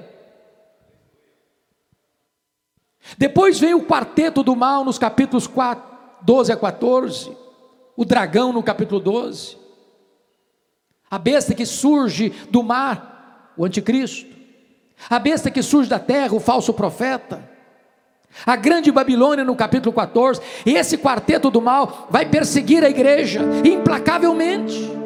Depois 3.18 3.60
vem 3.60 3.74
o 3.74 3.84
quarteto 3.84 4.44
do 4.44 4.56
mal 4.56 4.86
nos 4.86 5.00
capítulos 5.00 5.48
4, 5.48 5.84
12 6.22 6.52
a 6.52 6.56
14, 6.56 7.36
o 7.96 8.06
dragão 8.06 8.54
no 8.54 8.62
capítulo 8.62 9.02
12, 9.02 9.58
a 11.10 11.18
besta 11.18 11.56
que 11.56 11.66
surge 11.66 12.30
do 12.52 12.62
mar, 12.62 13.56
o 13.58 13.66
anticristo, 13.66 14.32
a 15.10 15.18
besta 15.18 15.50
que 15.50 15.64
surge 15.64 15.90
da 15.90 15.98
terra, 15.98 16.36
o 16.36 16.40
falso 16.40 16.76
profeta, 16.76 17.57
a 18.46 18.56
grande 18.56 18.92
Babilônia 18.92 19.44
no 19.44 19.56
capítulo 19.56 19.94
14, 19.94 20.42
e 20.66 20.76
esse 20.76 20.98
quarteto 20.98 21.50
do 21.50 21.62
mal 21.62 22.08
vai 22.10 22.26
perseguir 22.26 22.84
a 22.84 22.90
igreja 22.90 23.42
implacavelmente. 23.64 24.98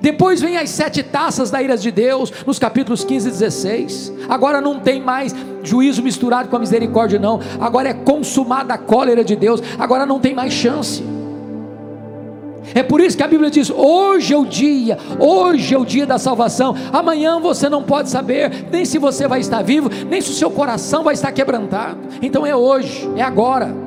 Depois 0.00 0.40
vem 0.40 0.56
as 0.56 0.70
sete 0.70 1.02
taças 1.02 1.50
da 1.50 1.62
ira 1.62 1.76
de 1.76 1.90
Deus, 1.90 2.32
nos 2.46 2.58
capítulos 2.58 3.04
15 3.04 3.28
e 3.28 3.30
16. 3.32 4.12
Agora 4.28 4.60
não 4.60 4.80
tem 4.80 5.00
mais 5.00 5.34
juízo 5.62 6.02
misturado 6.02 6.48
com 6.48 6.56
a 6.56 6.60
misericórdia, 6.60 7.18
não. 7.18 7.40
Agora 7.60 7.88
é 7.88 7.94
consumada 7.94 8.74
a 8.74 8.78
cólera 8.78 9.24
de 9.24 9.34
Deus. 9.34 9.62
Agora 9.78 10.06
não 10.06 10.20
tem 10.20 10.34
mais 10.34 10.52
chance. 10.52 11.02
É 12.74 12.82
por 12.82 13.00
isso 13.00 13.16
que 13.16 13.22
a 13.22 13.28
Bíblia 13.28 13.50
diz: 13.50 13.70
hoje 13.70 14.34
é 14.34 14.36
o 14.36 14.44
dia, 14.44 14.98
hoje 15.18 15.74
é 15.74 15.78
o 15.78 15.84
dia 15.84 16.06
da 16.06 16.18
salvação. 16.18 16.74
Amanhã 16.92 17.38
você 17.38 17.68
não 17.68 17.82
pode 17.82 18.10
saber 18.10 18.66
nem 18.70 18.84
se 18.84 18.98
você 18.98 19.26
vai 19.28 19.40
estar 19.40 19.62
vivo, 19.62 19.90
nem 20.08 20.20
se 20.20 20.30
o 20.30 20.34
seu 20.34 20.50
coração 20.50 21.04
vai 21.04 21.14
estar 21.14 21.32
quebrantado. 21.32 21.98
Então 22.20 22.46
é 22.46 22.54
hoje, 22.54 23.08
é 23.16 23.22
agora. 23.22 23.86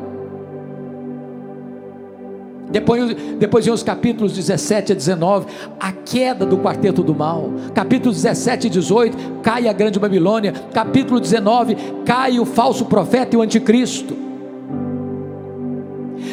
Depois, 2.72 3.16
depois 3.40 3.66
vem 3.66 3.74
os 3.74 3.82
capítulos 3.82 4.34
17 4.34 4.92
a 4.92 4.96
19, 4.96 5.48
a 5.80 5.92
queda 5.92 6.46
do 6.46 6.58
quarteto 6.58 7.02
do 7.02 7.16
mal. 7.16 7.52
Capítulo 7.74 8.14
17 8.14 8.68
e 8.68 8.70
18, 8.70 9.18
cai 9.42 9.68
a 9.68 9.74
grande 9.74 10.00
Babilônia. 10.00 10.54
Capítulo 10.72 11.20
19, 11.20 11.76
cai 12.06 12.40
o 12.40 12.46
falso 12.46 12.86
profeta 12.86 13.36
e 13.36 13.40
o 13.40 13.42
anticristo. 13.42 14.29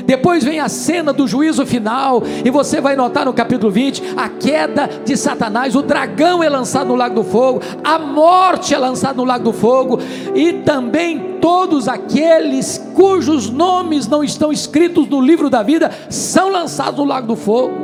Depois 0.07 0.45
vem 0.45 0.61
a 0.61 0.69
cena 0.69 1.13
do 1.13 1.27
juízo 1.27 1.67
final, 1.67 2.23
e 2.45 2.51
você 2.51 2.81
vai 2.81 2.95
notar 2.95 3.25
no 3.27 3.33
capítulo 3.33 3.71
20 3.73 4.15
a 4.17 4.29
queda 4.29 4.89
de 5.05 5.17
Satanás. 5.17 5.75
O 5.75 5.83
dragão 5.83 6.43
é 6.43 6.49
lançado 6.49 6.87
no 6.89 6.95
lago 6.95 7.17
do 7.17 7.25
fogo, 7.25 7.61
a 7.83 7.99
morte 7.99 8.73
é 8.73 8.79
lançada 8.79 9.15
no 9.15 9.25
lago 9.25 9.45
do 9.45 9.53
fogo, 9.53 9.99
e 10.35 10.53
também 10.53 11.39
todos 11.41 11.89
aqueles 11.89 12.79
cujos 12.95 13.51
nomes 13.51 14.07
não 14.07 14.23
estão 14.23 14.53
escritos 14.53 15.09
no 15.09 15.21
livro 15.21 15.51
da 15.51 15.63
vida 15.63 15.91
são 16.09 16.51
lançados 16.51 16.99
no 16.99 17.05
lago 17.05 17.27
do 17.27 17.37
fogo. 17.37 17.75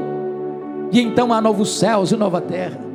E 0.92 1.00
então 1.00 1.32
há 1.32 1.40
novos 1.40 1.78
céus 1.78 2.12
e 2.12 2.16
nova 2.16 2.40
terra. 2.40 2.91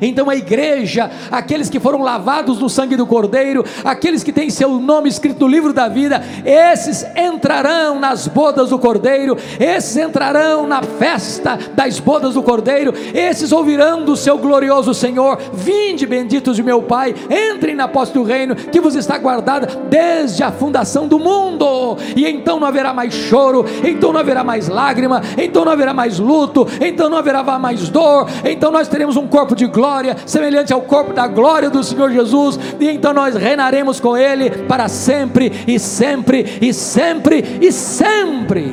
Então 0.00 0.30
a 0.30 0.36
igreja, 0.36 1.10
aqueles 1.30 1.68
que 1.68 1.78
foram 1.78 2.02
lavados 2.02 2.58
no 2.58 2.68
sangue 2.68 2.96
do 2.96 3.06
Cordeiro, 3.06 3.64
aqueles 3.84 4.22
que 4.22 4.32
têm 4.32 4.50
seu 4.50 4.70
nome 4.78 5.08
escrito 5.08 5.40
no 5.40 5.48
livro 5.48 5.72
da 5.72 5.88
vida, 5.88 6.22
esses 6.44 7.04
entrarão 7.16 7.98
nas 7.98 8.26
bodas 8.26 8.70
do 8.70 8.78
Cordeiro, 8.78 9.36
esses 9.60 9.96
entrarão 9.96 10.66
na 10.66 10.82
festa 10.82 11.58
das 11.74 12.00
bodas 12.00 12.34
do 12.34 12.42
Cordeiro, 12.42 12.92
esses 13.14 13.52
ouvirão 13.52 14.04
do 14.04 14.16
seu 14.16 14.38
glorioso 14.38 14.94
Senhor: 14.94 15.38
Vinde, 15.52 16.06
benditos 16.06 16.56
de 16.56 16.62
meu 16.62 16.82
Pai, 16.82 17.14
entrem 17.30 17.74
na 17.74 17.88
posse 17.88 18.12
do 18.12 18.22
reino 18.22 18.54
que 18.54 18.80
vos 18.80 18.94
está 18.94 19.18
guardada 19.18 19.66
desde 19.88 20.42
a 20.42 20.50
fundação 20.50 21.06
do 21.06 21.18
mundo. 21.18 21.96
E 22.16 22.26
então 22.26 22.58
não 22.58 22.66
haverá 22.66 22.92
mais 22.92 23.14
choro, 23.14 23.64
então 23.84 24.12
não 24.12 24.20
haverá 24.20 24.42
mais 24.42 24.68
lágrima, 24.68 25.20
então 25.36 25.64
não 25.64 25.72
haverá 25.72 25.92
mais 25.92 26.18
luto, 26.18 26.66
então 26.80 27.08
não 27.08 27.18
haverá 27.18 27.42
mais 27.42 27.88
dor, 27.88 28.28
então 28.44 28.70
nós 28.70 28.88
teremos 28.88 29.16
um 29.16 29.26
corpo 29.26 29.54
de 29.54 29.66
glória 29.66 29.81
glória, 29.82 30.16
semelhante 30.24 30.72
ao 30.72 30.82
corpo 30.82 31.12
da 31.12 31.26
glória 31.26 31.68
do 31.68 31.82
Senhor 31.82 32.12
Jesus, 32.12 32.56
e 32.78 32.88
então 32.88 33.12
nós 33.12 33.34
reinaremos 33.34 33.98
com 33.98 34.16
Ele 34.16 34.48
para 34.68 34.86
sempre 34.86 35.50
e 35.66 35.76
sempre 35.76 36.58
e 36.62 36.72
sempre 36.72 37.58
e 37.60 37.72
sempre. 37.72 38.72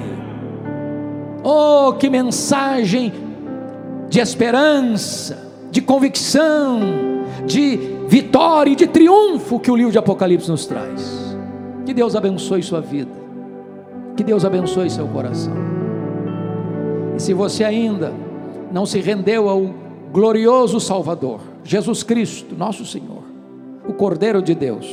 Oh, 1.43 1.93
que 1.93 2.12
mensagem 2.12 3.12
de 4.07 4.20
esperança, 4.20 5.49
de 5.72 5.82
convicção, 5.82 6.80
de 7.47 7.76
vitória 8.07 8.72
e 8.72 8.76
de 8.76 8.86
triunfo 8.86 9.60
que 9.60 9.72
o 9.72 9.76
livro 9.76 9.91
de 9.91 9.97
Apocalipse 9.97 10.49
nos 10.49 10.68
traz. 10.68 11.36
Que 11.88 11.93
Deus 11.93 12.16
abençoe 12.16 12.62
sua 12.62 12.82
vida, 12.82 13.12
que 14.16 14.24
Deus 14.24 14.45
abençoe 14.45 14.91
seu 14.91 15.07
coração. 15.07 15.55
E 17.18 17.20
se 17.20 17.34
você 17.34 17.64
ainda 17.64 18.14
não 18.72 18.86
se 18.86 18.99
rendeu 18.99 19.49
ao 19.49 19.74
glorioso 20.12 20.80
Salvador, 20.80 21.39
Jesus 21.64 22.03
Cristo, 22.03 22.55
nosso 22.55 22.86
Senhor, 22.86 23.24
o 23.88 23.93
Cordeiro 23.93 24.41
de 24.41 24.55
Deus, 24.55 24.88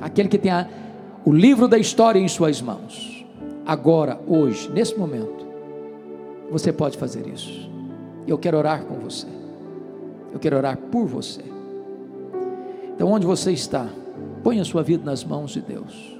aquele 0.00 0.28
que 0.28 0.38
tem 0.38 0.50
a, 0.50 0.68
o 1.24 1.32
livro 1.32 1.66
da 1.66 1.78
história 1.78 2.18
em 2.18 2.28
suas 2.28 2.62
mãos, 2.62 3.26
agora, 3.66 4.20
hoje, 4.26 4.70
nesse 4.70 4.96
momento, 4.96 5.44
você 6.50 6.72
pode 6.72 6.96
fazer 6.96 7.26
isso. 7.26 7.68
Eu 8.26 8.38
quero 8.38 8.56
orar 8.56 8.84
com 8.84 8.94
você, 8.96 9.26
eu 10.32 10.38
quero 10.38 10.56
orar 10.56 10.76
por 10.76 11.06
você. 11.06 11.42
Então, 12.94 13.10
onde 13.10 13.26
você 13.26 13.50
está, 13.50 13.88
ponha 14.42 14.62
a 14.62 14.64
sua 14.64 14.82
vida 14.82 15.04
nas 15.04 15.24
mãos 15.24 15.50
de 15.50 15.60
Deus. 15.60 16.14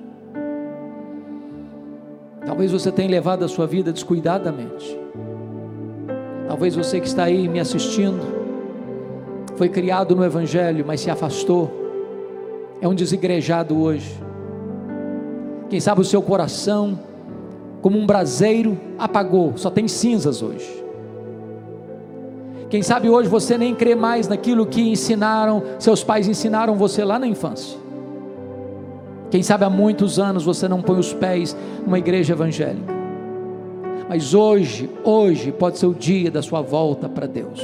Talvez 2.44 2.72
você 2.72 2.90
tenha 2.90 3.08
levado 3.08 3.44
a 3.44 3.48
sua 3.48 3.66
vida 3.66 3.92
descuidadamente. 3.92 4.98
Talvez 6.54 6.76
você 6.76 7.00
que 7.00 7.08
está 7.08 7.24
aí 7.24 7.48
me 7.48 7.58
assistindo, 7.58 8.22
foi 9.56 9.68
criado 9.68 10.14
no 10.14 10.24
Evangelho, 10.24 10.84
mas 10.86 11.00
se 11.00 11.10
afastou, 11.10 11.68
é 12.80 12.86
um 12.86 12.94
desigrejado 12.94 13.76
hoje. 13.76 14.22
Quem 15.68 15.80
sabe 15.80 16.00
o 16.00 16.04
seu 16.04 16.22
coração, 16.22 16.96
como 17.82 17.98
um 17.98 18.06
braseiro, 18.06 18.78
apagou, 18.96 19.54
só 19.56 19.68
tem 19.68 19.88
cinzas 19.88 20.42
hoje. 20.42 20.84
Quem 22.70 22.84
sabe 22.84 23.10
hoje 23.10 23.28
você 23.28 23.58
nem 23.58 23.74
crê 23.74 23.96
mais 23.96 24.28
naquilo 24.28 24.64
que 24.64 24.80
ensinaram, 24.80 25.60
seus 25.80 26.04
pais 26.04 26.28
ensinaram 26.28 26.76
você 26.76 27.02
lá 27.02 27.18
na 27.18 27.26
infância. 27.26 27.76
Quem 29.28 29.42
sabe 29.42 29.64
há 29.64 29.70
muitos 29.70 30.20
anos 30.20 30.44
você 30.44 30.68
não 30.68 30.80
põe 30.80 31.00
os 31.00 31.12
pés 31.12 31.56
numa 31.84 31.98
igreja 31.98 32.32
evangélica. 32.32 33.03
Mas 34.08 34.34
hoje, 34.34 34.90
hoje 35.02 35.50
pode 35.52 35.78
ser 35.78 35.86
o 35.86 35.94
dia 35.94 36.30
da 36.30 36.42
sua 36.42 36.60
volta 36.60 37.08
para 37.08 37.26
Deus, 37.26 37.60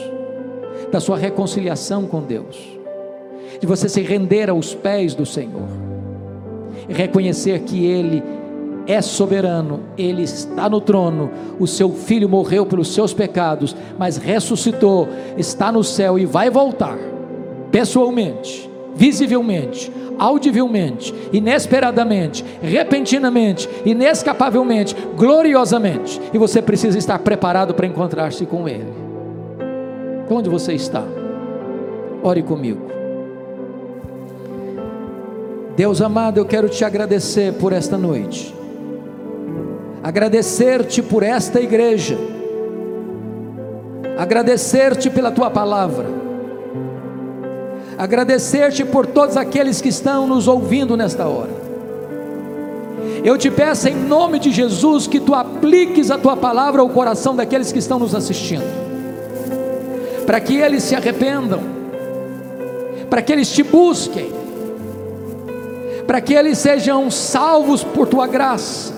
da 0.90 1.00
sua 1.00 1.16
reconciliação 1.16 2.06
com 2.06 2.22
Deus, 2.22 2.56
de 3.60 3.66
você 3.66 3.88
se 3.88 4.00
render 4.00 4.48
aos 4.48 4.74
pés 4.74 5.14
do 5.14 5.26
Senhor 5.26 5.68
e 6.88 6.94
reconhecer 6.94 7.60
que 7.60 7.84
Ele 7.84 8.22
é 8.86 9.02
soberano, 9.02 9.80
Ele 9.96 10.22
está 10.22 10.68
no 10.68 10.80
trono, 10.80 11.30
o 11.58 11.66
seu 11.66 11.90
filho 11.90 12.28
morreu 12.28 12.64
pelos 12.64 12.92
seus 12.92 13.12
pecados, 13.12 13.76
mas 13.98 14.16
ressuscitou, 14.16 15.08
está 15.36 15.70
no 15.70 15.84
céu 15.84 16.18
e 16.18 16.24
vai 16.24 16.50
voltar, 16.50 16.98
pessoalmente, 17.70 18.68
visivelmente, 18.94 19.92
audivelmente, 20.20 21.14
inesperadamente, 21.32 22.44
repentinamente, 22.62 23.66
inescapavelmente, 23.86 24.94
gloriosamente, 25.16 26.20
e 26.34 26.36
você 26.36 26.60
precisa 26.60 26.98
estar 26.98 27.18
preparado 27.20 27.72
para 27.72 27.86
encontrar-se 27.86 28.44
com 28.44 28.68
Ele. 28.68 28.92
Onde 30.28 30.50
você 30.50 30.74
está? 30.74 31.02
Ore 32.22 32.42
comigo. 32.42 32.82
Deus 35.74 36.02
amado, 36.02 36.36
eu 36.36 36.44
quero 36.44 36.68
te 36.68 36.84
agradecer 36.84 37.54
por 37.54 37.72
esta 37.72 37.96
noite, 37.96 38.54
agradecer-te 40.02 41.00
por 41.00 41.22
esta 41.22 41.58
igreja, 41.58 42.18
agradecer-te 44.18 45.08
pela 45.08 45.30
tua 45.30 45.48
palavra 45.48 46.29
agradecer-te 48.00 48.82
por 48.82 49.06
todos 49.06 49.36
aqueles 49.36 49.82
que 49.82 49.90
estão 49.90 50.26
nos 50.26 50.48
ouvindo 50.48 50.96
nesta 50.96 51.26
hora. 51.26 51.50
Eu 53.22 53.36
te 53.36 53.50
peço 53.50 53.90
em 53.90 53.94
nome 53.94 54.38
de 54.38 54.50
Jesus 54.50 55.06
que 55.06 55.20
tu 55.20 55.34
apliques 55.34 56.10
a 56.10 56.16
tua 56.16 56.34
palavra 56.34 56.80
ao 56.80 56.88
coração 56.88 57.36
daqueles 57.36 57.70
que 57.70 57.78
estão 57.78 57.98
nos 57.98 58.14
assistindo, 58.14 58.64
para 60.24 60.40
que 60.40 60.56
eles 60.56 60.82
se 60.82 60.94
arrependam, 60.94 61.60
para 63.10 63.20
que 63.20 63.34
eles 63.34 63.52
te 63.52 63.62
busquem, 63.62 64.32
para 66.06 66.22
que 66.22 66.32
eles 66.32 66.56
sejam 66.56 67.10
salvos 67.10 67.84
por 67.84 68.08
tua 68.08 68.26
graça, 68.26 68.94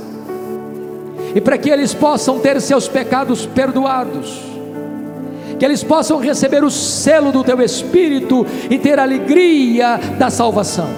e 1.34 1.40
para 1.40 1.58
que 1.58 1.70
eles 1.70 1.92
possam 1.92 2.38
ter 2.38 2.60
seus 2.60 2.86
pecados 2.86 3.46
perdoados 3.46 4.51
que 5.62 5.66
eles 5.66 5.84
possam 5.84 6.18
receber 6.18 6.64
o 6.64 6.70
selo 6.72 7.30
do 7.30 7.44
teu 7.44 7.62
Espírito 7.62 8.44
e 8.68 8.76
ter 8.80 8.98
a 8.98 9.04
alegria 9.04 9.96
da 10.18 10.28
salvação. 10.28 10.88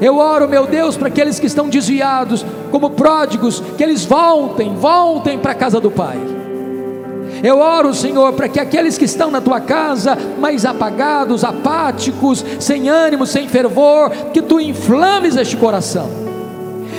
Eu 0.00 0.18
oro, 0.18 0.48
meu 0.48 0.68
Deus, 0.68 0.96
para 0.96 1.08
aqueles 1.08 1.40
que 1.40 1.48
estão 1.48 1.68
desviados, 1.68 2.46
como 2.70 2.90
pródigos, 2.90 3.60
que 3.76 3.82
eles 3.82 4.04
voltem, 4.04 4.76
voltem 4.76 5.36
para 5.36 5.50
a 5.50 5.56
casa 5.56 5.80
do 5.80 5.90
Pai. 5.90 6.16
Eu 7.42 7.58
oro, 7.58 7.92
Senhor, 7.92 8.34
para 8.34 8.48
que 8.48 8.60
aqueles 8.60 8.96
que 8.96 9.06
estão 9.06 9.32
na 9.32 9.40
tua 9.40 9.60
casa, 9.60 10.16
mais 10.38 10.64
apagados, 10.64 11.42
apáticos, 11.42 12.44
sem 12.60 12.88
ânimo, 12.88 13.26
sem 13.26 13.48
fervor, 13.48 14.10
que 14.32 14.40
tu 14.40 14.60
inflames 14.60 15.34
este 15.34 15.56
coração 15.56 16.27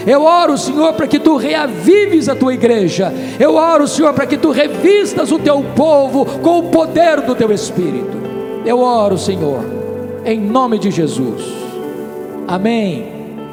eu 0.05 0.23
oro, 0.23 0.57
Senhor, 0.57 0.93
para 0.93 1.07
que 1.07 1.19
tu 1.19 1.35
reavives 1.35 2.29
a 2.29 2.35
tua 2.35 2.53
igreja. 2.53 3.13
Eu 3.39 3.55
oro, 3.55 3.87
Senhor, 3.87 4.13
para 4.13 4.25
que 4.25 4.37
tu 4.37 4.51
revistas 4.51 5.31
o 5.31 5.39
teu 5.39 5.63
povo 5.75 6.25
com 6.41 6.59
o 6.59 6.63
poder 6.69 7.21
do 7.21 7.35
teu 7.35 7.51
Espírito. 7.51 8.17
Eu 8.65 8.79
oro, 8.79 9.17
Senhor, 9.17 9.63
em 10.25 10.39
nome 10.39 10.79
de 10.79 10.91
Jesus. 10.91 11.43
Amém. 12.47 13.18